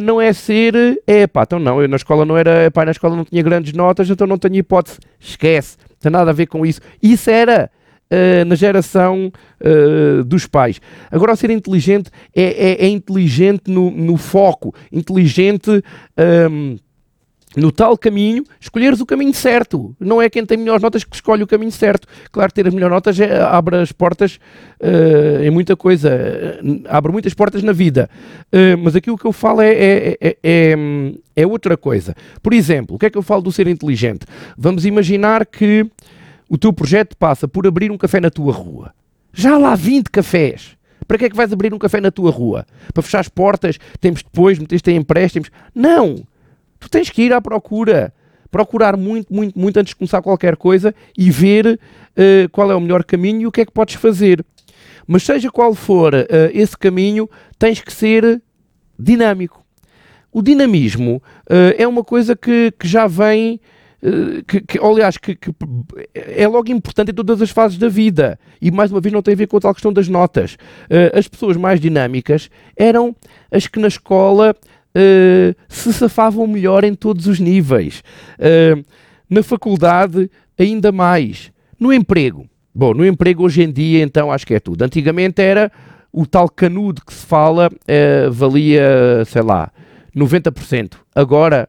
não 0.03 0.21
é 0.21 0.33
ser, 0.33 1.03
é 1.07 1.27
pá, 1.27 1.43
então 1.43 1.59
não, 1.59 1.83
eu 1.83 1.89
na 1.89 1.97
escola 1.97 2.25
não 2.25 2.37
era, 2.37 2.71
pá, 2.71 2.85
na 2.85 2.93
escola 2.93 3.17
não 3.17 3.25
tinha 3.25 3.43
grandes 3.43 3.73
notas, 3.73 4.09
então 4.09 4.27
não 4.27 4.39
tenho 4.39 4.57
hipótese. 4.57 4.99
Esquece, 5.19 5.77
não 5.91 5.97
tem 5.99 6.13
nada 6.13 6.31
a 6.31 6.35
ver 6.35 6.47
com 6.47 6.65
isso. 6.65 6.81
Isso 7.03 7.31
era. 7.31 7.71
Uh, 8.11 8.45
na 8.45 8.55
geração 8.55 9.33
uh, 9.61 10.23
dos 10.25 10.47
pais. 10.47 10.81
Agora, 11.11 11.35
ser 11.35 11.51
inteligente 11.51 12.11
é, 12.37 12.43
é, 12.43 12.85
é 12.85 12.89
inteligente 12.89 13.63
no, 13.67 13.91
no, 13.91 14.17
foco, 14.17 14.75
inteligente 14.93 15.83
um, 16.51 16.77
no 17.57 17.71
tal 17.71 17.97
caminho, 17.97 18.45
escolheres 18.61 19.01
o 19.01 19.07
caminho 19.07 19.33
certo. 19.33 19.95
Não 19.99 20.21
é 20.21 20.29
quem 20.29 20.45
tem 20.45 20.59
melhores 20.59 20.83
notas 20.83 21.05
que 21.05 21.15
escolhe 21.15 21.43
o 21.43 21.47
caminho 21.47 21.71
certo. 21.71 22.07
Claro, 22.33 22.53
ter 22.53 22.67
as 22.67 22.75
melhores 22.75 22.95
notas 22.95 23.19
é, 23.19 23.41
abre 23.41 23.77
as 23.77 23.93
portas 23.93 24.39
uh, 24.81 25.43
em 25.43 25.51
muita 25.51 25.77
coisa, 25.77 26.11
abre 26.89 27.13
muitas 27.13 27.35
portas 27.35 27.63
na 27.63 27.73
vida. 27.73 28.09
Uh, 28.47 28.79
mas 28.83 28.97
aqui 28.97 29.11
o 29.11 29.17
que 29.17 29.25
eu 29.25 29.33
falo 29.33 29.61
é, 29.61 29.73
é, 29.73 30.19
é, 30.21 30.37
é, 30.43 30.75
é 31.37 31.47
outra 31.47 31.77
coisa. 31.77 32.15
Por 32.43 32.53
exemplo, 32.53 32.97
o 32.97 32.99
que 32.99 33.07
é 33.07 33.11
que 33.11 33.19
eu 33.19 33.23
falo 33.23 33.43
do 33.43 33.53
ser 33.53 33.67
inteligente? 33.67 34.27
Vamos 34.57 34.85
imaginar 34.85 35.47
que 35.47 35.87
o 36.55 36.59
teu 36.59 36.73
projeto 36.73 37.17
passa 37.17 37.49
por 37.49 37.67
abrir 37.67 37.91
um 37.91 37.99
café 37.99 38.21
na 38.21 38.31
tua 38.31 38.53
rua. 38.53 38.95
Já 39.33 39.59
lá 39.59 39.75
20 39.75 40.09
cafés. 40.09 40.77
Para 41.07 41.19
que 41.19 41.25
é 41.25 41.29
que 41.29 41.37
vais 41.37 41.53
abrir 41.53 41.75
um 41.75 41.79
café 41.79 42.01
na 42.01 42.13
tua 42.13 42.31
rua? 42.31 42.65
Para 42.93 43.03
fechar 43.03 43.19
as 43.19 43.29
portas, 43.29 43.77
temos 44.01 44.23
depois, 44.23 44.57
meteste 44.57 44.89
em 44.93 44.97
empréstimos? 44.97 45.51
Não! 45.75 46.25
Tu 46.79 46.89
tens 46.89 47.11
que 47.11 47.23
ir 47.23 47.33
à 47.33 47.41
procura. 47.41 48.15
Procurar 48.53 48.97
muito, 48.97 49.35
muito, 49.35 49.59
muito 49.59 49.77
antes 49.81 49.91
de 49.91 49.97
começar 49.97 50.23
qualquer 50.23 50.55
coisa 50.57 50.95
e 51.19 51.29
ver 51.29 51.67
uh, 51.77 52.49
qual 52.53 52.71
é 52.71 52.75
o 52.77 52.81
melhor 52.81 53.03
caminho 53.03 53.43
e 53.43 53.47
o 53.49 53.53
que 53.53 53.63
é 53.63 53.67
que 53.67 53.73
podes 53.73 53.97
fazer. 53.97 54.45
Mas 55.05 55.25
seja 55.25 55.51
qual 55.51 55.75
for 55.75 56.15
uh, 56.15 56.27
esse 56.53 56.79
caminho, 56.79 57.29
tens 57.59 57.81
que 57.81 57.93
ser 57.93 58.41
dinâmico. 58.97 59.67
O 60.33 60.41
dinamismo 60.41 61.21
uh, 61.51 61.75
é 61.77 61.87
uma 61.87 62.05
coisa 62.05 62.37
que, 62.37 62.73
que 62.79 62.87
já 62.87 63.09
vem 63.09 63.61
que, 64.47 64.61
que, 64.61 64.79
aliás, 64.79 65.17
que, 65.17 65.35
que, 65.35 65.51
é 66.15 66.47
logo 66.47 66.71
importante 66.71 67.11
em 67.11 67.15
todas 67.15 67.41
as 67.41 67.51
fases 67.51 67.79
da 67.79 67.89
vida. 67.89 68.39
E 68.61 68.71
mais 68.71 68.91
uma 68.91 69.01
vez 69.01 69.13
não 69.13 69.23
tem 69.23 69.33
a 69.33 69.37
ver 69.37 69.47
com 69.47 69.57
a 69.57 69.61
tal 69.61 69.73
questão 69.73 69.93
das 69.93 70.09
notas. 70.09 70.55
Uh, 70.91 71.19
as 71.19 71.27
pessoas 71.27 71.57
mais 71.57 71.81
dinâmicas 71.81 72.51
eram 72.77 73.17
as 73.51 73.67
que 73.67 73.81
na 73.81 73.89
escola 73.89 74.55
uh, 74.55 75.55
se 75.69 75.93
safavam 75.93 76.47
melhor 76.47 76.85
em 76.85 76.95
todos 76.95 77.27
os 77.27 77.41
níveis. 77.41 78.03
Uh, 78.39 78.85
na 79.29 79.43
faculdade, 79.43 80.31
ainda 80.59 80.93
mais. 80.93 81.51
No 81.81 81.93
emprego. 81.93 82.47
Bom, 82.75 82.93
no 82.93 83.07
emprego 83.07 83.45
hoje 83.45 83.63
em 83.63 83.73
dia, 83.73 84.03
então, 84.03 84.31
acho 84.31 84.47
que 84.47 84.55
é 84.55 84.61
tudo. 84.61 84.83
Antigamente 84.83 85.41
era 85.41 85.73
o 86.13 86.27
tal 86.27 86.49
canudo 86.49 87.03
que 87.05 87.15
se 87.15 87.25
fala, 87.25 87.71
valia, 88.31 89.25
sei 89.27 89.43
lá, 89.43 89.73
90%. 90.15 90.95
Agora, 91.15 91.69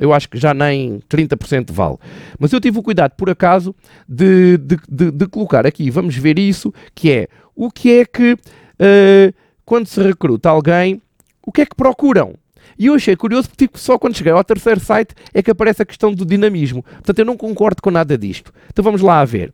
eu 0.00 0.12
acho 0.14 0.28
que 0.28 0.38
já 0.38 0.54
nem 0.54 0.98
30% 1.08 1.70
vale. 1.70 1.96
Mas 2.38 2.52
eu 2.52 2.60
tive 2.60 2.78
o 2.78 2.82
cuidado, 2.82 3.12
por 3.12 3.28
acaso, 3.28 3.74
de, 4.08 4.56
de, 4.56 4.78
de, 4.88 5.10
de, 5.10 5.26
colocar 5.26 5.66
aqui, 5.66 5.90
vamos 5.90 6.16
ver 6.16 6.38
isso, 6.38 6.72
que 6.94 7.12
é 7.12 7.28
o 7.54 7.70
que 7.70 8.00
é 8.00 8.04
que, 8.06 8.32
uh, 8.32 9.34
quando 9.64 9.86
se 9.86 10.02
recruta 10.02 10.48
alguém, 10.48 11.00
o 11.46 11.52
que 11.52 11.60
é 11.60 11.66
que 11.66 11.76
procuram? 11.76 12.34
E 12.78 12.86
eu 12.86 12.94
achei 12.94 13.14
curioso 13.14 13.48
porque 13.48 13.66
tipo, 13.66 13.78
só 13.78 13.98
quando 13.98 14.16
cheguei 14.16 14.32
ao 14.32 14.42
terceiro 14.42 14.80
site 14.80 15.14
é 15.34 15.42
que 15.42 15.50
aparece 15.50 15.82
a 15.82 15.84
questão 15.84 16.14
do 16.14 16.24
dinamismo. 16.24 16.82
Portanto, 16.82 17.18
eu 17.18 17.24
não 17.26 17.36
concordo 17.36 17.82
com 17.82 17.90
nada 17.90 18.16
disto. 18.16 18.52
Então 18.70 18.82
vamos 18.82 19.02
lá 19.02 19.20
a 19.20 19.24
ver. 19.26 19.52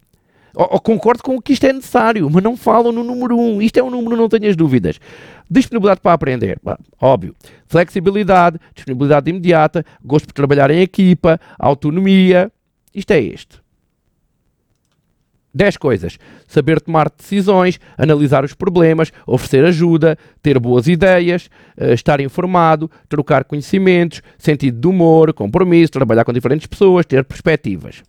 Ou, 0.55 0.69
ou 0.73 0.81
concordo 0.81 1.23
com 1.23 1.41
que 1.41 1.53
isto 1.53 1.65
é 1.65 1.73
necessário, 1.73 2.29
mas 2.31 2.43
não 2.43 2.57
falam 2.57 2.93
no 2.93 3.05
número 3.05 3.37
1. 3.37 3.57
Um. 3.57 3.63
Isto 3.63 3.79
é 3.79 3.83
um 3.83 3.91
número, 3.91 4.17
não 4.17 4.29
tenhas 4.29 4.57
dúvidas. 4.57 4.99
Disponibilidade 5.49 6.01
para 6.01 6.13
aprender, 6.13 6.61
óbvio. 7.01 7.35
Flexibilidade, 7.67 8.59
disponibilidade 8.75 9.31
imediata, 9.31 9.85
gosto 10.05 10.27
por 10.27 10.33
trabalhar 10.33 10.71
em 10.71 10.81
equipa, 10.81 11.41
autonomia. 11.59 12.51
Isto 12.95 13.13
é 13.13 13.21
este. 13.21 13.61
10 15.57 15.77
coisas. 15.79 16.19
Saber 16.47 16.81
tomar 16.81 17.11
decisões, 17.11 17.81
analisar 17.97 18.45
os 18.45 18.53
problemas, 18.53 19.13
oferecer 19.27 19.65
ajuda, 19.65 20.19
ter 20.43 20.59
boas 20.59 20.87
ideias, 20.87 21.49
uh, 21.79 21.93
estar 21.93 22.21
informado, 22.21 22.91
trocar 23.09 23.45
conhecimentos, 23.45 24.21
sentido 24.37 24.79
de 24.79 24.87
humor, 24.87 25.33
compromisso, 25.33 25.93
trabalhar 25.93 26.25
com 26.25 26.33
diferentes 26.33 26.67
pessoas, 26.67 27.07
ter 27.07 27.25
perspectivas. 27.25 28.03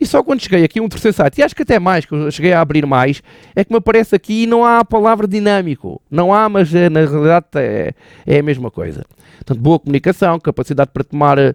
E 0.00 0.06
só 0.06 0.22
quando 0.22 0.42
cheguei 0.42 0.64
aqui 0.64 0.80
a 0.80 0.82
um 0.82 0.88
terceiro 0.88 1.16
site, 1.16 1.38
e 1.38 1.42
acho 1.42 1.54
que 1.54 1.62
até 1.62 1.78
mais, 1.78 2.04
que 2.04 2.12
eu 2.12 2.30
cheguei 2.30 2.52
a 2.52 2.60
abrir 2.60 2.84
mais, 2.84 3.22
é 3.54 3.64
que 3.64 3.72
me 3.72 3.78
aparece 3.78 4.14
aqui 4.14 4.42
e 4.42 4.46
não 4.46 4.64
há 4.64 4.80
a 4.80 4.84
palavra 4.84 5.26
dinâmico. 5.26 6.02
Não 6.10 6.34
há, 6.34 6.48
mas 6.48 6.74
é, 6.74 6.90
na 6.90 7.00
realidade 7.00 7.46
é, 7.54 7.92
é, 8.26 8.38
a 8.38 8.42
mesma 8.42 8.70
coisa. 8.70 9.04
Portanto, 9.36 9.60
boa 9.60 9.78
comunicação, 9.78 10.38
capacidade 10.40 10.90
para 10.92 11.04
tomar 11.04 11.38
uh, 11.38 11.54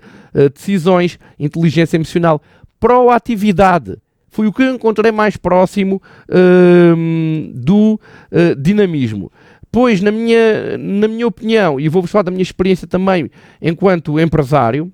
decisões, 0.53 1.19
inteligência 1.37 1.97
emocional, 1.97 2.41
proatividade 2.79 3.97
foi 4.31 4.47
o 4.47 4.53
que 4.53 4.61
eu 4.61 4.75
encontrei 4.75 5.11
mais 5.11 5.35
próximo 5.35 6.01
uh, 6.29 7.53
do 7.53 7.99
uh, 8.31 8.55
dinamismo. 8.55 9.31
Pois, 9.71 10.01
na 10.01 10.11
minha, 10.11 10.77
na 10.77 11.07
minha 11.07 11.27
opinião, 11.27 11.79
e 11.79 11.89
vou-vos 11.89 12.09
falar 12.09 12.23
da 12.23 12.31
minha 12.31 12.41
experiência 12.41 12.87
também 12.87 13.29
enquanto 13.61 14.19
empresário, 14.19 14.91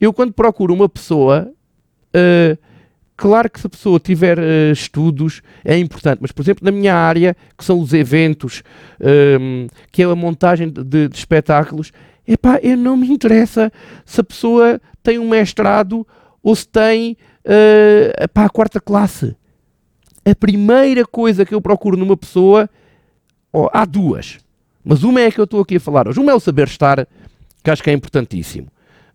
eu 0.00 0.12
quando 0.12 0.32
procuro 0.32 0.72
uma 0.72 0.88
pessoa, 0.88 1.52
uh, 2.14 2.58
claro 3.16 3.50
que 3.50 3.60
se 3.60 3.66
a 3.66 3.70
pessoa 3.70 4.00
tiver 4.00 4.38
uh, 4.38 4.72
estudos 4.72 5.42
é 5.64 5.78
importante, 5.78 6.18
mas 6.20 6.32
por 6.32 6.42
exemplo 6.42 6.64
na 6.64 6.72
minha 6.72 6.94
área, 6.94 7.36
que 7.56 7.64
são 7.64 7.80
os 7.80 7.92
eventos, 7.92 8.62
que 9.90 10.02
é 10.02 10.04
a 10.04 10.14
montagem 10.14 10.68
de, 10.68 11.08
de 11.08 11.16
espetáculos, 11.16 11.92
epá, 12.26 12.58
eu 12.62 12.76
não 12.76 12.96
me 12.96 13.08
interessa 13.10 13.72
se 14.04 14.20
a 14.20 14.24
pessoa 14.24 14.80
tem 15.02 15.18
um 15.18 15.28
mestrado 15.28 16.06
ou 16.42 16.54
se 16.54 16.66
tem 16.66 17.16
uh, 17.44 18.28
para 18.28 18.46
a 18.46 18.50
quarta 18.50 18.80
classe. 18.80 19.36
A 20.24 20.34
primeira 20.34 21.04
coisa 21.04 21.44
que 21.44 21.54
eu 21.54 21.60
procuro 21.60 21.96
numa 21.96 22.16
pessoa, 22.16 22.70
oh, 23.52 23.68
há 23.72 23.84
duas, 23.84 24.38
mas 24.84 25.02
uma 25.02 25.20
é 25.20 25.26
a 25.26 25.32
que 25.32 25.40
eu 25.40 25.44
estou 25.44 25.60
aqui 25.60 25.76
a 25.76 25.80
falar 25.80 26.08
hoje. 26.08 26.20
Uma 26.20 26.32
é 26.32 26.34
o 26.34 26.40
saber 26.40 26.66
estar, 26.66 27.06
que 27.62 27.70
acho 27.70 27.82
que 27.82 27.90
é 27.90 27.92
importantíssimo. 27.92 28.68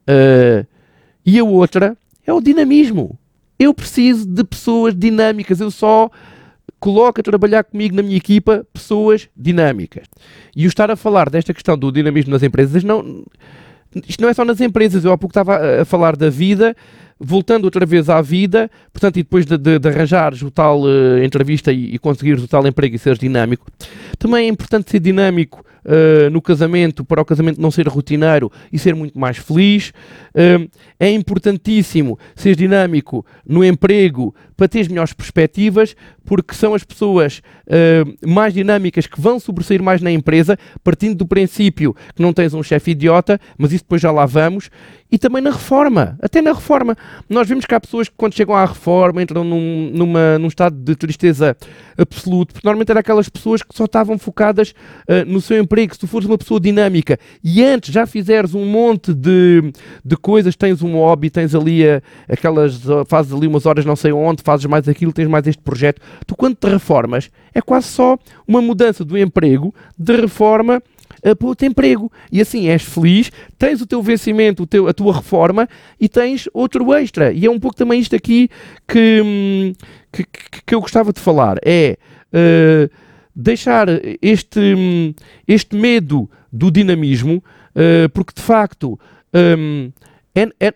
Uh, 0.04 0.66
e 1.26 1.40
a 1.40 1.44
outra 1.44 1.98
é 2.28 2.34
o 2.34 2.42
dinamismo. 2.42 3.18
Eu 3.58 3.74
preciso 3.74 4.28
de 4.28 4.44
pessoas 4.44 4.94
dinâmicas. 4.94 5.60
Eu 5.60 5.72
só 5.72 6.12
coloco 6.80 7.20
a 7.20 7.24
trabalhar 7.24 7.64
comigo 7.64 7.96
na 7.96 8.04
minha 8.04 8.18
equipa 8.18 8.68
pessoas 8.72 9.30
dinâmicas. 9.36 10.06
E 10.56 10.66
o 10.66 10.68
estar 10.68 10.92
a 10.92 10.96
falar 10.96 11.30
desta 11.30 11.54
questão 11.54 11.78
do 11.78 11.92
dinamismo 11.92 12.32
nas 12.32 12.44
empresas, 12.44 12.84
não, 12.84 13.24
isto 14.08 14.22
não 14.22 14.30
é 14.30 14.34
só 14.34 14.46
nas 14.46 14.62
empresas. 14.62 15.06
Eu 15.06 15.12
há 15.12 15.18
pouco 15.18 15.32
estava 15.32 15.82
a 15.82 15.86
falar 15.86 16.16
da 16.16 16.30
vida 16.30 16.76
voltando 17.20 17.66
outra 17.66 17.84
vez 17.86 18.10
à 18.10 18.22
vida, 18.22 18.70
portanto, 18.94 19.18
e 19.18 19.24
depois 19.24 19.46
de, 19.46 19.58
de, 19.58 19.80
de 19.80 19.90
arranjares 19.90 20.42
o 20.44 20.52
tal 20.52 20.84
uh, 20.84 21.24
entrevista 21.24 21.72
e, 21.72 21.96
e 21.96 21.98
conseguires 21.98 22.44
o 22.44 22.48
tal 22.48 22.66
emprego 22.68 22.96
e 22.96 23.00
seres 23.00 23.18
dinâmico, 23.18 23.66
também 24.20 24.46
é 24.46 24.50
importante 24.50 24.92
ser 24.92 25.00
dinâmico 25.00 25.66
uh, 25.88 26.30
no 26.30 26.42
casamento, 26.42 27.04
para 27.04 27.22
o 27.22 27.26
casamento 27.26 27.62
não 27.62 27.72
ser 27.72 27.88
rotineiro 27.88 28.52
e 28.72 28.78
ser 28.78 28.94
muito 28.94 29.18
mais 29.18 29.38
feliz. 29.38 29.94
Uh, 30.36 30.70
é 31.00 31.10
importantíssimo 31.10 32.20
ser 32.36 32.56
dinâmico 32.56 33.26
no 33.48 33.64
emprego 33.64 34.36
para 34.56 34.68
ter 34.68 34.88
melhores 34.90 35.14
perspectivas, 35.14 35.96
porque 36.28 36.54
são 36.54 36.74
as 36.74 36.84
pessoas 36.84 37.42
uh, 37.68 38.28
mais 38.30 38.54
dinâmicas 38.54 39.08
que 39.08 39.20
vão 39.20 39.40
sobressair 39.40 39.82
mais 39.82 40.02
na 40.02 40.12
empresa, 40.12 40.58
partindo 40.84 41.16
do 41.16 41.26
princípio 41.26 41.96
que 42.14 42.22
não 42.22 42.34
tens 42.34 42.54
um 42.54 42.62
chefe 42.62 42.92
idiota, 42.92 43.40
mas 43.58 43.72
isso 43.72 43.86
depois 43.86 44.02
já 44.02 44.12
lá 44.12 44.26
vamos. 44.26 44.70
E 45.10 45.18
também 45.18 45.42
na 45.42 45.52
reforma, 45.52 46.18
até 46.22 46.42
na 46.42 46.52
reforma. 46.52 46.96
Nós 47.30 47.48
vemos 47.48 47.66
que 47.66 47.74
há 47.74 47.80
pessoas 47.80 48.10
que, 48.10 48.16
quando 48.18 48.34
chegam 48.34 48.54
à 48.54 48.66
reforma, 48.66 49.22
entram 49.22 49.42
num, 49.42 49.90
numa, 49.94 50.38
num 50.38 50.48
estado 50.48 50.76
de 50.76 50.96
tristeza 50.98 51.56
absoluto, 51.98 52.54
porque 52.54 52.68
normalmente 52.68 52.90
eram 52.90 53.00
aquelas 53.00 53.30
pessoas 53.30 53.64
que 53.64 53.74
só 53.74 53.86
estavam 53.86 54.18
focadas 54.20 54.72
uh, 54.72 55.24
no 55.26 55.40
seu 55.40 55.58
emprego. 55.60 55.94
Se 55.94 56.00
tu 56.02 56.08
fores 56.08 56.28
uma 56.28 56.38
pessoa 56.38 56.60
dinâmica 56.60 57.18
e 57.42 57.64
antes 57.64 57.94
já 57.94 58.06
fizeres 58.06 58.54
um 58.54 58.66
monte 58.66 59.14
de, 59.14 59.72
de 60.04 60.18
coisas, 60.18 60.58
tens 60.58 60.82
um 60.82 60.96
hobby, 60.96 61.30
tens 61.30 61.56
ali 61.56 61.88
uh, 61.88 62.02
aquelas, 62.28 62.86
uh, 62.86 63.06
fazes 63.08 63.32
ali 63.32 63.48
umas 63.48 63.66
horas 63.66 63.86
não 63.86 63.96
sei 63.96 64.12
onde, 64.12 64.44
fazes 64.44 64.66
mais 64.66 64.90
aquilo, 64.90 65.14
tens 65.14 65.30
mais 65.30 65.48
este 65.48 65.62
projeto. 65.62 66.02
Tu, 66.26 66.36
quando 66.36 66.56
te 66.56 66.68
reformas, 66.68 67.30
é 67.54 67.62
quase 67.62 67.88
só 67.88 68.18
uma 68.48 68.62
mudança 68.62 69.04
do 69.04 69.18
emprego 69.18 69.74
de 69.98 70.16
reforma 70.16 70.82
uh, 71.26 71.36
para 71.36 71.48
outro 71.48 71.68
emprego. 71.68 72.12
E 72.32 72.42
assim 72.42 72.68
és 72.70 72.84
feliz, 72.84 73.32
tens 73.58 73.82
o 73.82 73.88
teu 73.88 74.02
vencimento, 74.02 74.64
o 74.64 74.68
teu, 74.68 74.88
a 74.88 74.94
tua 74.94 75.14
reforma 75.14 75.68
e 76.00 76.10
tens 76.10 76.50
outro 76.54 76.94
extra. 76.94 77.32
E 77.32 77.46
é 77.46 77.52
um 77.52 77.60
pouco 77.60 77.76
também 77.76 78.00
isto 78.00 78.16
aqui 78.16 78.50
que, 78.88 79.22
hum, 79.24 79.74
que, 80.12 80.26
que, 80.66 80.76
eu 80.76 80.82
gostava 80.82 81.14
de 81.14 81.20
falar. 81.20 81.58
É. 81.66 81.98
Uh, 82.34 82.90
deixar 83.38 83.88
este, 84.20 85.14
este 85.48 85.76
medo 85.76 86.28
do 86.52 86.72
dinamismo, 86.72 87.36
uh, 87.36 88.10
porque 88.10 88.34
de 88.36 88.42
facto 88.42 89.00
um, 89.32 89.92
é, 90.34 90.68
é, 90.68 90.74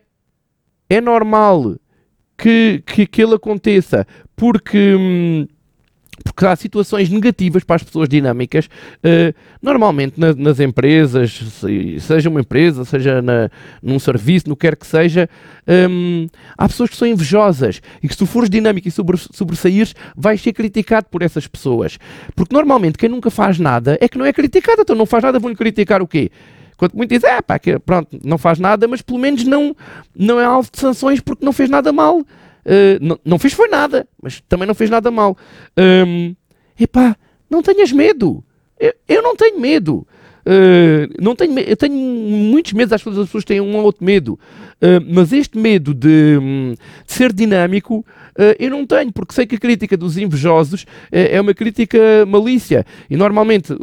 é 0.88 1.02
normal 1.02 1.76
que, 2.38 2.84
que, 2.86 3.08
que 3.08 3.24
ele 3.24 3.34
aconteça, 3.34 4.06
porque. 4.42 4.96
Um, 4.96 5.48
porque 6.24 6.46
há 6.46 6.56
situações 6.56 7.10
negativas 7.10 7.64
para 7.64 7.78
as 7.78 7.84
pessoas 7.84 8.08
dinâmicas. 8.08 8.68
Uh, 8.98 9.34
normalmente 9.60 10.20
na, 10.20 10.36
nas 10.36 10.60
empresas, 10.60 11.40
seja 12.00 12.30
uma 12.30 12.42
empresa, 12.42 12.86
seja 12.86 13.24
na, 13.24 13.50
num 13.82 13.98
serviço, 13.98 14.48
no 14.48 14.56
que 14.56 14.68
quer 14.68 14.76
que 14.76 14.86
seja, 14.86 15.28
um, 15.90 16.28
há 16.56 16.68
pessoas 16.68 16.92
que 16.92 16.96
são 16.96 17.08
invejosas 17.08 17.82
e 18.04 18.08
que 18.08 18.14
se 18.14 18.20
tu 18.20 18.28
fores 18.28 18.52
dinâmico 18.52 18.88
e 18.88 18.92
sobre, 18.92 19.18
sobressaíres, 19.18 19.96
vais 20.16 20.40
ser 20.40 20.54
criticado 20.54 21.08
por 21.10 21.24
essas 21.24 21.48
pessoas. 21.48 21.98
Porque 22.36 22.54
normalmente 22.54 23.00
quem 23.00 23.10
nunca 23.10 23.32
faz 23.32 23.58
nada 23.58 23.98
é 24.00 24.08
que 24.08 24.18
não 24.18 24.26
é 24.26 24.32
criticado, 24.32 24.84
então 24.84 24.96
não 24.96 25.08
faz 25.08 25.24
nada, 25.24 25.40
vão-lhe 25.40 25.56
criticar 25.56 26.04
o 26.04 26.08
quê? 26.08 26.30
Quando 26.78 26.94
muito 26.94 27.10
dizem, 27.10 27.32
é 27.32 27.42
pá, 27.42 27.58
que, 27.58 27.80
pronto, 27.80 28.20
não 28.24 28.38
faz 28.38 28.60
nada, 28.60 28.88
mas 28.88 29.02
pelo 29.02 29.18
menos 29.18 29.44
não, 29.44 29.76
não 30.16 30.40
é 30.40 30.46
alvo 30.46 30.70
de 30.72 30.80
sanções 30.80 31.20
porque 31.20 31.44
não 31.44 31.52
fez 31.52 31.68
nada 31.68 31.92
mal. 31.92 32.24
Uh, 32.66 33.20
não, 33.26 33.40
fez 33.40 33.54
foi 33.54 33.68
nada, 33.68 34.08
mas 34.22 34.42
também 34.48 34.68
não 34.68 34.76
fez 34.76 34.90
nada 34.90 35.10
mal. 35.10 35.38
Um, 35.78 36.36
epá, 36.80 37.16
não 37.50 37.62
tenhas 37.62 37.92
medo. 37.92 38.44
Eu, 38.80 38.94
eu 39.08 39.22
não 39.22 39.36
tenho 39.36 39.60
medo. 39.60 40.08
Uh, 40.46 41.14
não 41.20 41.36
tenho, 41.36 41.58
eu 41.60 41.78
tenho 41.78 41.96
muitos 41.96 42.74
medos, 42.74 42.94
acho 42.94 43.04
que 43.04 43.10
as 43.12 43.26
pessoas 43.26 43.46
têm 43.46 43.62
um 43.62 43.76
ou 43.76 43.84
outro 43.84 44.04
medo, 44.04 44.40
uh, 44.82 45.06
mas 45.08 45.32
este 45.32 45.56
medo 45.56 45.94
de, 45.94 46.40
um, 46.42 46.74
de 47.06 47.14
ser 47.14 47.32
dinâmico 47.32 48.04
eu 48.60 48.70
não 48.70 48.86
tenho, 48.86 49.12
porque 49.12 49.34
sei 49.34 49.46
que 49.46 49.56
a 49.56 49.60
crítica 49.60 49.98
dos 49.98 50.18
invejosos 50.18 50.86
é 51.12 51.40
uma 51.40 51.54
crítica 51.54 52.26
malícia 52.28 52.86
e 53.10 53.16
normalmente 53.16 53.74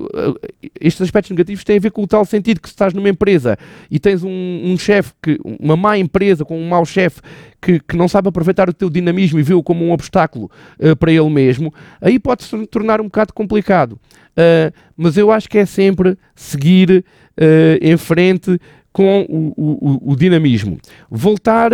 estes 0.81 1.03
aspectos 1.03 1.31
negativos 1.31 1.65
têm 1.65 1.77
a 1.77 1.81
ver 1.81 1.91
com 1.91 2.03
o 2.03 2.07
tal 2.07 2.25
sentido 2.25 2.61
que 2.61 2.69
se 2.69 2.73
estás 2.73 2.95
numa 2.95 3.09
empresa 3.09 3.57
e 3.91 3.99
tens 3.99 4.23
um, 4.23 4.63
um 4.65 4.77
chefe, 4.79 5.13
uma 5.61 5.77
má 5.77 5.99
empresa 5.99 6.45
com 6.45 6.59
um 6.59 6.69
mau 6.69 6.85
chefe 6.85 7.21
que, 7.61 7.81
que, 7.81 7.97
não 7.97 8.09
sabe 8.09 8.29
aproveitar 8.29 8.69
o 8.69 8.73
teu 8.73 8.89
dinamismo 8.89 9.39
e 9.39 9.43
vê-o 9.43 9.63
como 9.63 9.85
um 9.85 9.93
obstáculo 9.93 10.51
para 10.99 11.13
ele 11.13 11.31
mesmo, 11.31 11.73
aí 12.01 12.19
pode 12.19 12.45
se 12.45 12.67
tornar 12.67 13.01
um 13.01 13.05
bocado 13.05 13.33
complicado. 13.33 13.99
Uh, 14.39 14.73
mas 14.97 15.17
eu 15.17 15.33
acho 15.33 15.49
que 15.49 15.59
é 15.59 15.67
sempre 15.67 16.17
seguir 16.37 17.05
uh, 17.37 17.79
em 17.81 17.97
frente 17.97 18.57
com 18.93 19.27
o, 19.29 19.53
o, 19.57 20.13
o 20.13 20.17
dinamismo. 20.17 20.79
Voltar 21.11 21.73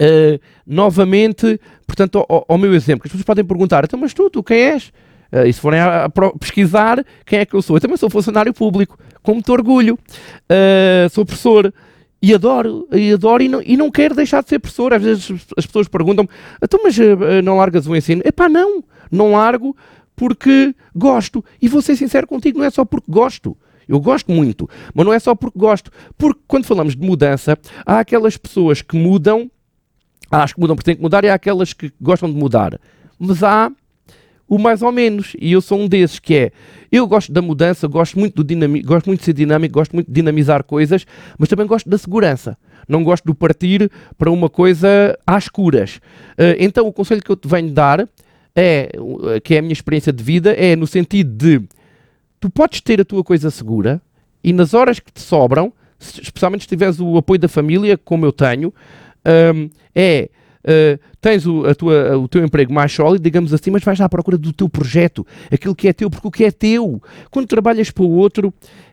uh, 0.00 0.40
novamente, 0.66 1.60
portanto, 1.86 2.24
ao, 2.28 2.44
ao, 2.48 2.58
meu 2.58 2.74
exemplo. 2.74 3.02
As 3.04 3.10
pessoas 3.10 3.24
podem 3.24 3.44
perguntar, 3.44 3.84
então, 3.84 3.98
mas 3.98 4.14
tu, 4.14 4.30
tu 4.30 4.42
quem 4.42 4.58
és? 4.58 4.92
Uh, 5.32 5.46
e 5.46 5.52
se 5.52 5.60
forem 5.60 5.78
a, 5.78 6.06
a, 6.06 6.10
pesquisar 6.38 7.04
quem 7.24 7.40
é 7.40 7.46
que 7.46 7.54
eu 7.54 7.62
sou, 7.62 7.76
eu 7.76 7.80
também 7.80 7.96
sou 7.96 8.10
funcionário 8.10 8.52
público, 8.52 8.98
com 9.22 9.34
muito 9.34 9.52
orgulho, 9.52 9.94
uh, 9.94 11.08
sou 11.10 11.24
professor 11.24 11.72
e 12.22 12.34
adoro, 12.34 12.88
e 12.92 13.12
adoro 13.12 13.42
e 13.42 13.48
não, 13.48 13.62
e 13.62 13.76
não 13.76 13.90
quero 13.90 14.14
deixar 14.14 14.42
de 14.42 14.48
ser 14.48 14.58
professor. 14.58 14.92
Às 14.92 15.02
vezes 15.02 15.32
as 15.56 15.64
pessoas 15.64 15.88
perguntam-me, 15.88 16.28
então, 16.62 16.80
mas 16.82 16.94
não 17.42 17.56
largas 17.56 17.86
o 17.86 17.96
ensino? 17.96 18.20
Epá, 18.26 18.46
não, 18.46 18.84
não 19.10 19.32
largo 19.32 19.74
porque 20.14 20.74
gosto. 20.94 21.42
E 21.62 21.66
vou 21.66 21.80
ser 21.80 21.96
sincero 21.96 22.26
contigo, 22.26 22.58
não 22.58 22.66
é 22.66 22.70
só 22.70 22.84
porque 22.84 23.10
gosto. 23.10 23.56
Eu 23.90 23.98
gosto 23.98 24.30
muito, 24.30 24.70
mas 24.94 25.04
não 25.04 25.12
é 25.12 25.18
só 25.18 25.34
porque 25.34 25.58
gosto. 25.58 25.90
Porque 26.16 26.40
quando 26.46 26.64
falamos 26.64 26.94
de 26.94 27.04
mudança, 27.04 27.58
há 27.84 27.98
aquelas 27.98 28.36
pessoas 28.36 28.82
que 28.82 28.96
mudam, 28.96 29.50
acho 30.30 30.54
que 30.54 30.60
mudam 30.60 30.76
porque 30.76 30.90
têm 30.90 30.96
que 30.96 31.02
mudar, 31.02 31.24
e 31.24 31.28
há 31.28 31.34
aquelas 31.34 31.72
que 31.72 31.92
gostam 32.00 32.30
de 32.30 32.36
mudar. 32.36 32.78
Mas 33.18 33.42
há 33.42 33.70
o 34.50 34.58
mais 34.58 34.82
ou 34.82 34.90
menos, 34.90 35.36
e 35.40 35.52
eu 35.52 35.60
sou 35.60 35.78
um 35.78 35.86
desses 35.86 36.18
que 36.18 36.34
é, 36.34 36.52
eu 36.90 37.06
gosto 37.06 37.32
da 37.32 37.40
mudança, 37.40 37.86
gosto 37.86 38.18
muito, 38.18 38.34
do 38.34 38.42
dinami 38.42 38.82
gosto 38.82 39.06
muito 39.06 39.20
de 39.20 39.26
ser 39.26 39.32
dinâmico, 39.32 39.74
gosto 39.74 39.92
muito 39.92 40.08
de 40.08 40.12
dinamizar 40.12 40.64
coisas, 40.64 41.06
mas 41.38 41.48
também 41.48 41.66
gosto 41.66 41.88
da 41.88 41.96
segurança. 41.96 42.58
Não 42.88 43.04
gosto 43.04 43.24
de 43.24 43.32
partir 43.32 43.88
para 44.18 44.28
uma 44.28 44.50
coisa 44.50 45.16
às 45.24 45.44
escuras. 45.44 45.96
Uh, 46.32 46.58
então 46.58 46.84
o 46.88 46.92
conselho 46.92 47.22
que 47.22 47.30
eu 47.30 47.36
te 47.36 47.46
venho 47.46 47.70
dar 47.70 48.08
é, 48.54 48.90
que 49.44 49.54
é 49.54 49.58
a 49.58 49.62
minha 49.62 49.72
experiência 49.72 50.12
de 50.12 50.24
vida, 50.24 50.52
é 50.52 50.74
no 50.74 50.86
sentido 50.86 51.30
de 51.30 51.62
tu 52.40 52.50
podes 52.50 52.80
ter 52.80 53.00
a 53.00 53.04
tua 53.04 53.22
coisa 53.22 53.50
segura 53.50 54.02
e 54.42 54.52
nas 54.52 54.74
horas 54.74 54.98
que 54.98 55.12
te 55.12 55.20
sobram, 55.20 55.72
especialmente 56.00 56.62
se 56.62 56.68
tiveres 56.68 56.98
o 56.98 57.16
apoio 57.16 57.38
da 57.38 57.48
família, 57.48 57.96
como 57.96 58.26
eu 58.26 58.32
tenho, 58.32 58.74
um, 59.54 59.68
é 59.94 60.30
uh, 60.64 60.98
tens 61.20 61.46
o, 61.46 61.66
a 61.66 61.74
tua, 61.74 62.18
o 62.18 62.28
teu 62.28 62.44
emprego 62.44 62.72
mais 62.72 62.92
sólido, 62.92 63.22
digamos 63.22 63.52
assim, 63.52 63.70
mas 63.70 63.82
vais 63.82 64.00
à 64.00 64.08
procura 64.08 64.38
do 64.38 64.52
teu 64.52 64.68
projeto, 64.68 65.26
aquilo 65.50 65.74
que 65.74 65.88
é 65.88 65.92
teu, 65.92 66.10
porque 66.10 66.28
o 66.28 66.30
que 66.30 66.44
é 66.44 66.50
teu, 66.50 67.02
quando 67.30 67.46
trabalhas 67.46 67.90
para 67.90 68.04
o 68.04 68.10
outro, 68.10 68.52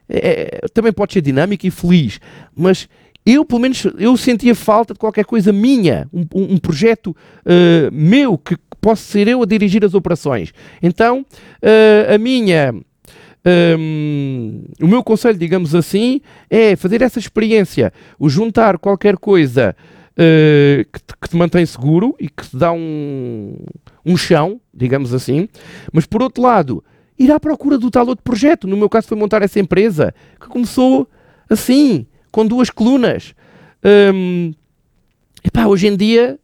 é, 0.09 0.67
também 0.73 0.93
pode 0.93 1.13
ser 1.13 1.21
dinâmico 1.21 1.65
e 1.65 1.71
feliz, 1.71 2.19
mas 2.55 2.87
eu, 3.25 3.43
pelo 3.43 3.59
menos, 3.59 3.85
eu 3.99 4.15
sentia 4.15 4.55
falta 4.55 4.93
de 4.93 4.99
qualquer 4.99 5.25
coisa 5.25 5.51
minha, 5.51 6.07
um, 6.13 6.25
um 6.33 6.57
projeto 6.57 7.07
uh, 7.07 7.91
meu 7.91 8.37
que 8.37 8.55
posso 8.79 9.03
ser 9.03 9.27
eu 9.27 9.43
a 9.43 9.45
dirigir 9.45 9.83
as 9.83 9.93
operações. 9.93 10.53
Então, 10.81 11.25
uh, 11.61 12.15
a 12.15 12.17
minha. 12.17 12.73
Um, 13.79 14.63
o 14.81 14.87
meu 14.87 15.01
conselho, 15.01 15.37
digamos 15.37 15.73
assim, 15.73 16.19
é 16.49 16.75
fazer 16.75 17.01
essa 17.01 17.17
experiência, 17.17 17.93
o 18.19 18.27
juntar 18.27 18.77
qualquer 18.77 19.15
coisa 19.17 19.73
uh, 20.17 20.85
que, 20.91 20.99
te, 20.99 21.17
que, 21.21 21.29
te, 21.29 21.35
mantém 21.35 21.65
seguro 21.65 22.15
e 22.19 22.27
que 22.27 22.49
te 22.49 22.57
dá 22.57 22.71
um, 22.71 23.55
um 24.05 24.17
chão, 24.17 24.59
digamos 24.73 25.13
assim, 25.13 25.47
mas 25.93 26.05
por 26.05 26.21
outro 26.21 26.41
lado, 26.41 26.83
ir 27.17 27.31
à 27.31 27.39
procura 27.39 27.77
do 27.77 27.91
tal 27.91 28.07
outro 28.07 28.23
projeto. 28.23 28.67
No 28.67 28.75
meu 28.77 28.89
caso, 28.89 29.07
foi 29.07 29.17
montar 29.17 29.41
essa 29.41 29.59
empresa 29.59 30.13
que 30.39 30.47
começou 30.47 31.07
assim, 31.49 32.05
com 32.31 32.45
duas 32.45 32.69
colunas. 32.69 33.33
Um, 34.13 34.53
epá, 35.43 35.65
hoje 35.65 35.87
em 35.87 35.95
dia 35.95 36.39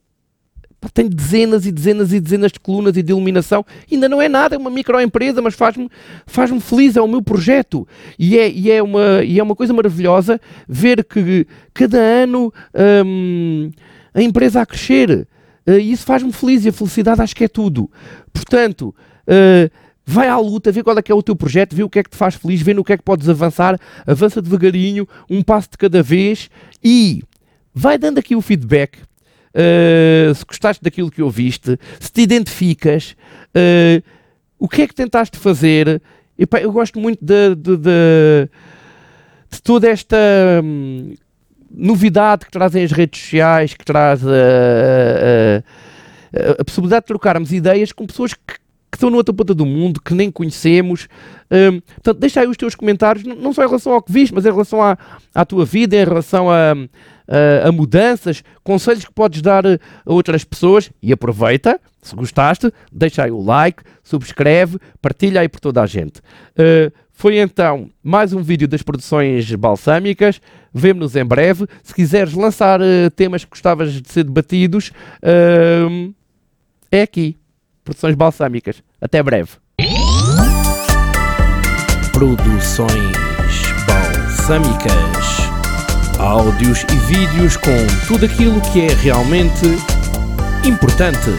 tem 0.91 1.07
dezenas 1.07 1.65
e 1.65 1.71
dezenas 1.71 2.11
e 2.11 2.19
dezenas 2.19 2.51
de 2.51 2.59
colunas 2.59 2.97
e 2.97 3.03
de 3.03 3.11
iluminação, 3.11 3.65
ainda 3.91 4.09
não 4.09 4.21
é 4.21 4.27
nada, 4.27 4.55
é 4.55 4.57
uma 4.57 4.69
microempresa, 4.69 5.41
mas 5.41 5.53
faz-me 5.53 5.89
faz 6.25 6.51
feliz, 6.63 6.95
é 6.95 7.01
o 7.01 7.07
meu 7.07 7.21
projeto. 7.21 7.87
E 8.17 8.37
é, 8.37 8.49
e, 8.49 8.71
é 8.71 8.81
uma, 8.81 9.23
e 9.23 9.39
é 9.39 9.43
uma 9.43 9.55
coisa 9.55 9.73
maravilhosa 9.73 10.39
ver 10.67 11.03
que 11.03 11.47
cada 11.73 11.97
ano 11.97 12.53
hum, 13.05 13.71
a 14.13 14.21
empresa 14.21 14.61
a 14.61 14.65
crescer. 14.65 15.27
Uh, 15.65 15.79
isso 15.79 16.05
faz-me 16.05 16.31
feliz 16.33 16.65
e 16.65 16.69
a 16.69 16.73
felicidade 16.73 17.21
acho 17.21 17.35
que 17.35 17.45
é 17.45 17.47
tudo. 17.47 17.89
Portanto, 18.33 18.93
uh, 19.27 19.71
vai 20.05 20.27
à 20.27 20.37
luta, 20.37 20.71
vê 20.71 20.83
qual 20.83 20.97
é 20.97 21.01
que 21.01 21.11
é 21.11 21.15
o 21.15 21.23
teu 21.23 21.35
projeto, 21.35 21.75
vê 21.75 21.83
o 21.83 21.89
que 21.89 21.99
é 21.99 22.03
que 22.03 22.09
te 22.09 22.17
faz 22.17 22.35
feliz, 22.35 22.61
vê 22.61 22.73
no 22.73 22.83
que 22.83 22.93
é 22.93 22.97
que 22.97 23.03
podes 23.03 23.29
avançar, 23.29 23.79
avança 24.05 24.41
devagarinho, 24.41 25.07
um 25.29 25.41
passo 25.41 25.69
de 25.71 25.77
cada 25.77 26.03
vez 26.03 26.49
e 26.83 27.23
vai 27.73 27.97
dando 27.97 28.17
aqui 28.17 28.35
o 28.35 28.41
feedback 28.41 28.97
uh, 29.53 30.35
se 30.35 30.45
gostaste 30.45 30.83
daquilo 30.83 31.11
que 31.11 31.21
ouviste, 31.21 31.79
se 31.99 32.11
te 32.11 32.21
identificas, 32.21 33.15
uh, 33.55 34.03
o 34.57 34.67
que 34.67 34.81
é 34.81 34.87
que 34.87 34.95
tentaste 34.95 35.37
fazer. 35.37 36.01
Eu 36.37 36.71
gosto 36.71 36.99
muito 36.99 37.23
de, 37.23 37.55
de, 37.55 37.77
de, 37.77 38.49
de 39.51 39.61
toda 39.61 39.87
esta 39.87 40.17
hum, 40.63 41.13
novidade 41.69 42.45
que 42.45 42.51
trazem 42.51 42.83
as 42.83 42.91
redes 42.91 43.21
sociais, 43.21 43.73
que 43.73 43.85
traz 43.85 44.25
a, 44.25 44.31
a, 46.33 46.61
a 46.61 46.63
possibilidade 46.63 47.03
de 47.03 47.07
trocarmos 47.07 47.51
ideias 47.51 47.91
com 47.91 48.07
pessoas 48.07 48.33
que, 48.33 48.39
que 48.93 48.97
estão 48.97 49.09
na 49.09 49.17
outra 49.17 49.33
ponta 49.33 49.53
do 49.53 49.65
mundo, 49.65 50.01
que 50.01 50.13
nem 50.13 50.31
conhecemos. 50.31 51.07
Um, 51.51 51.79
portanto, 51.79 52.19
deixa 52.19 52.41
aí 52.41 52.47
os 52.47 52.57
teus 52.57 52.75
comentários, 52.75 53.25
não 53.25 53.51
só 53.53 53.63
em 53.63 53.67
relação 53.67 53.93
ao 53.93 54.01
que 54.01 54.11
viste, 54.11 54.33
mas 54.33 54.45
em 54.45 54.51
relação 54.51 54.81
à, 54.81 54.97
à 55.33 55.43
tua 55.43 55.65
vida, 55.65 55.95
em 55.95 56.05
relação 56.05 56.49
a, 56.49 56.73
a, 57.27 57.69
a 57.69 57.71
mudanças, 57.71 58.43
conselhos 58.63 59.05
que 59.05 59.11
podes 59.11 59.41
dar 59.41 59.65
a 59.65 59.79
outras 60.05 60.43
pessoas 60.43 60.91
e 61.01 61.11
aproveita, 61.13 61.79
se 62.01 62.15
gostaste, 62.15 62.71
deixa 62.91 63.23
aí 63.23 63.31
o 63.31 63.41
like, 63.41 63.83
subscreve, 64.03 64.77
partilha 65.01 65.41
aí 65.41 65.49
por 65.49 65.59
toda 65.59 65.81
a 65.81 65.85
gente. 65.85 66.19
Uh, 66.51 66.91
foi 67.11 67.37
então 67.37 67.89
mais 68.03 68.33
um 68.33 68.41
vídeo 68.41 68.67
das 68.67 68.81
produções 68.81 69.53
balsâmicas. 69.55 70.41
Vemo-nos 70.73 71.15
em 71.15 71.23
breve. 71.23 71.65
Se 71.81 71.93
quiseres 71.93 72.33
lançar 72.33 72.81
uh, 72.81 73.09
temas 73.15 73.45
que 73.45 73.51
gostavas 73.51 73.93
de 73.93 74.11
ser 74.11 74.25
debatidos, 74.25 74.91
uh, 75.23 76.13
é 76.91 77.03
aqui. 77.03 77.37
Produções 77.83 78.15
balsâmicas. 78.15 78.83
Até 78.99 79.21
breve. 79.23 79.51
Produções 82.11 83.13
balsâmicas 83.87 85.32
áudios 86.23 86.85
e 86.89 86.95
vídeos 87.13 87.57
com 87.57 87.75
tudo 88.07 88.25
aquilo 88.25 88.61
que 88.71 88.81
é 88.81 88.93
realmente 88.93 89.65
importante 90.63 91.29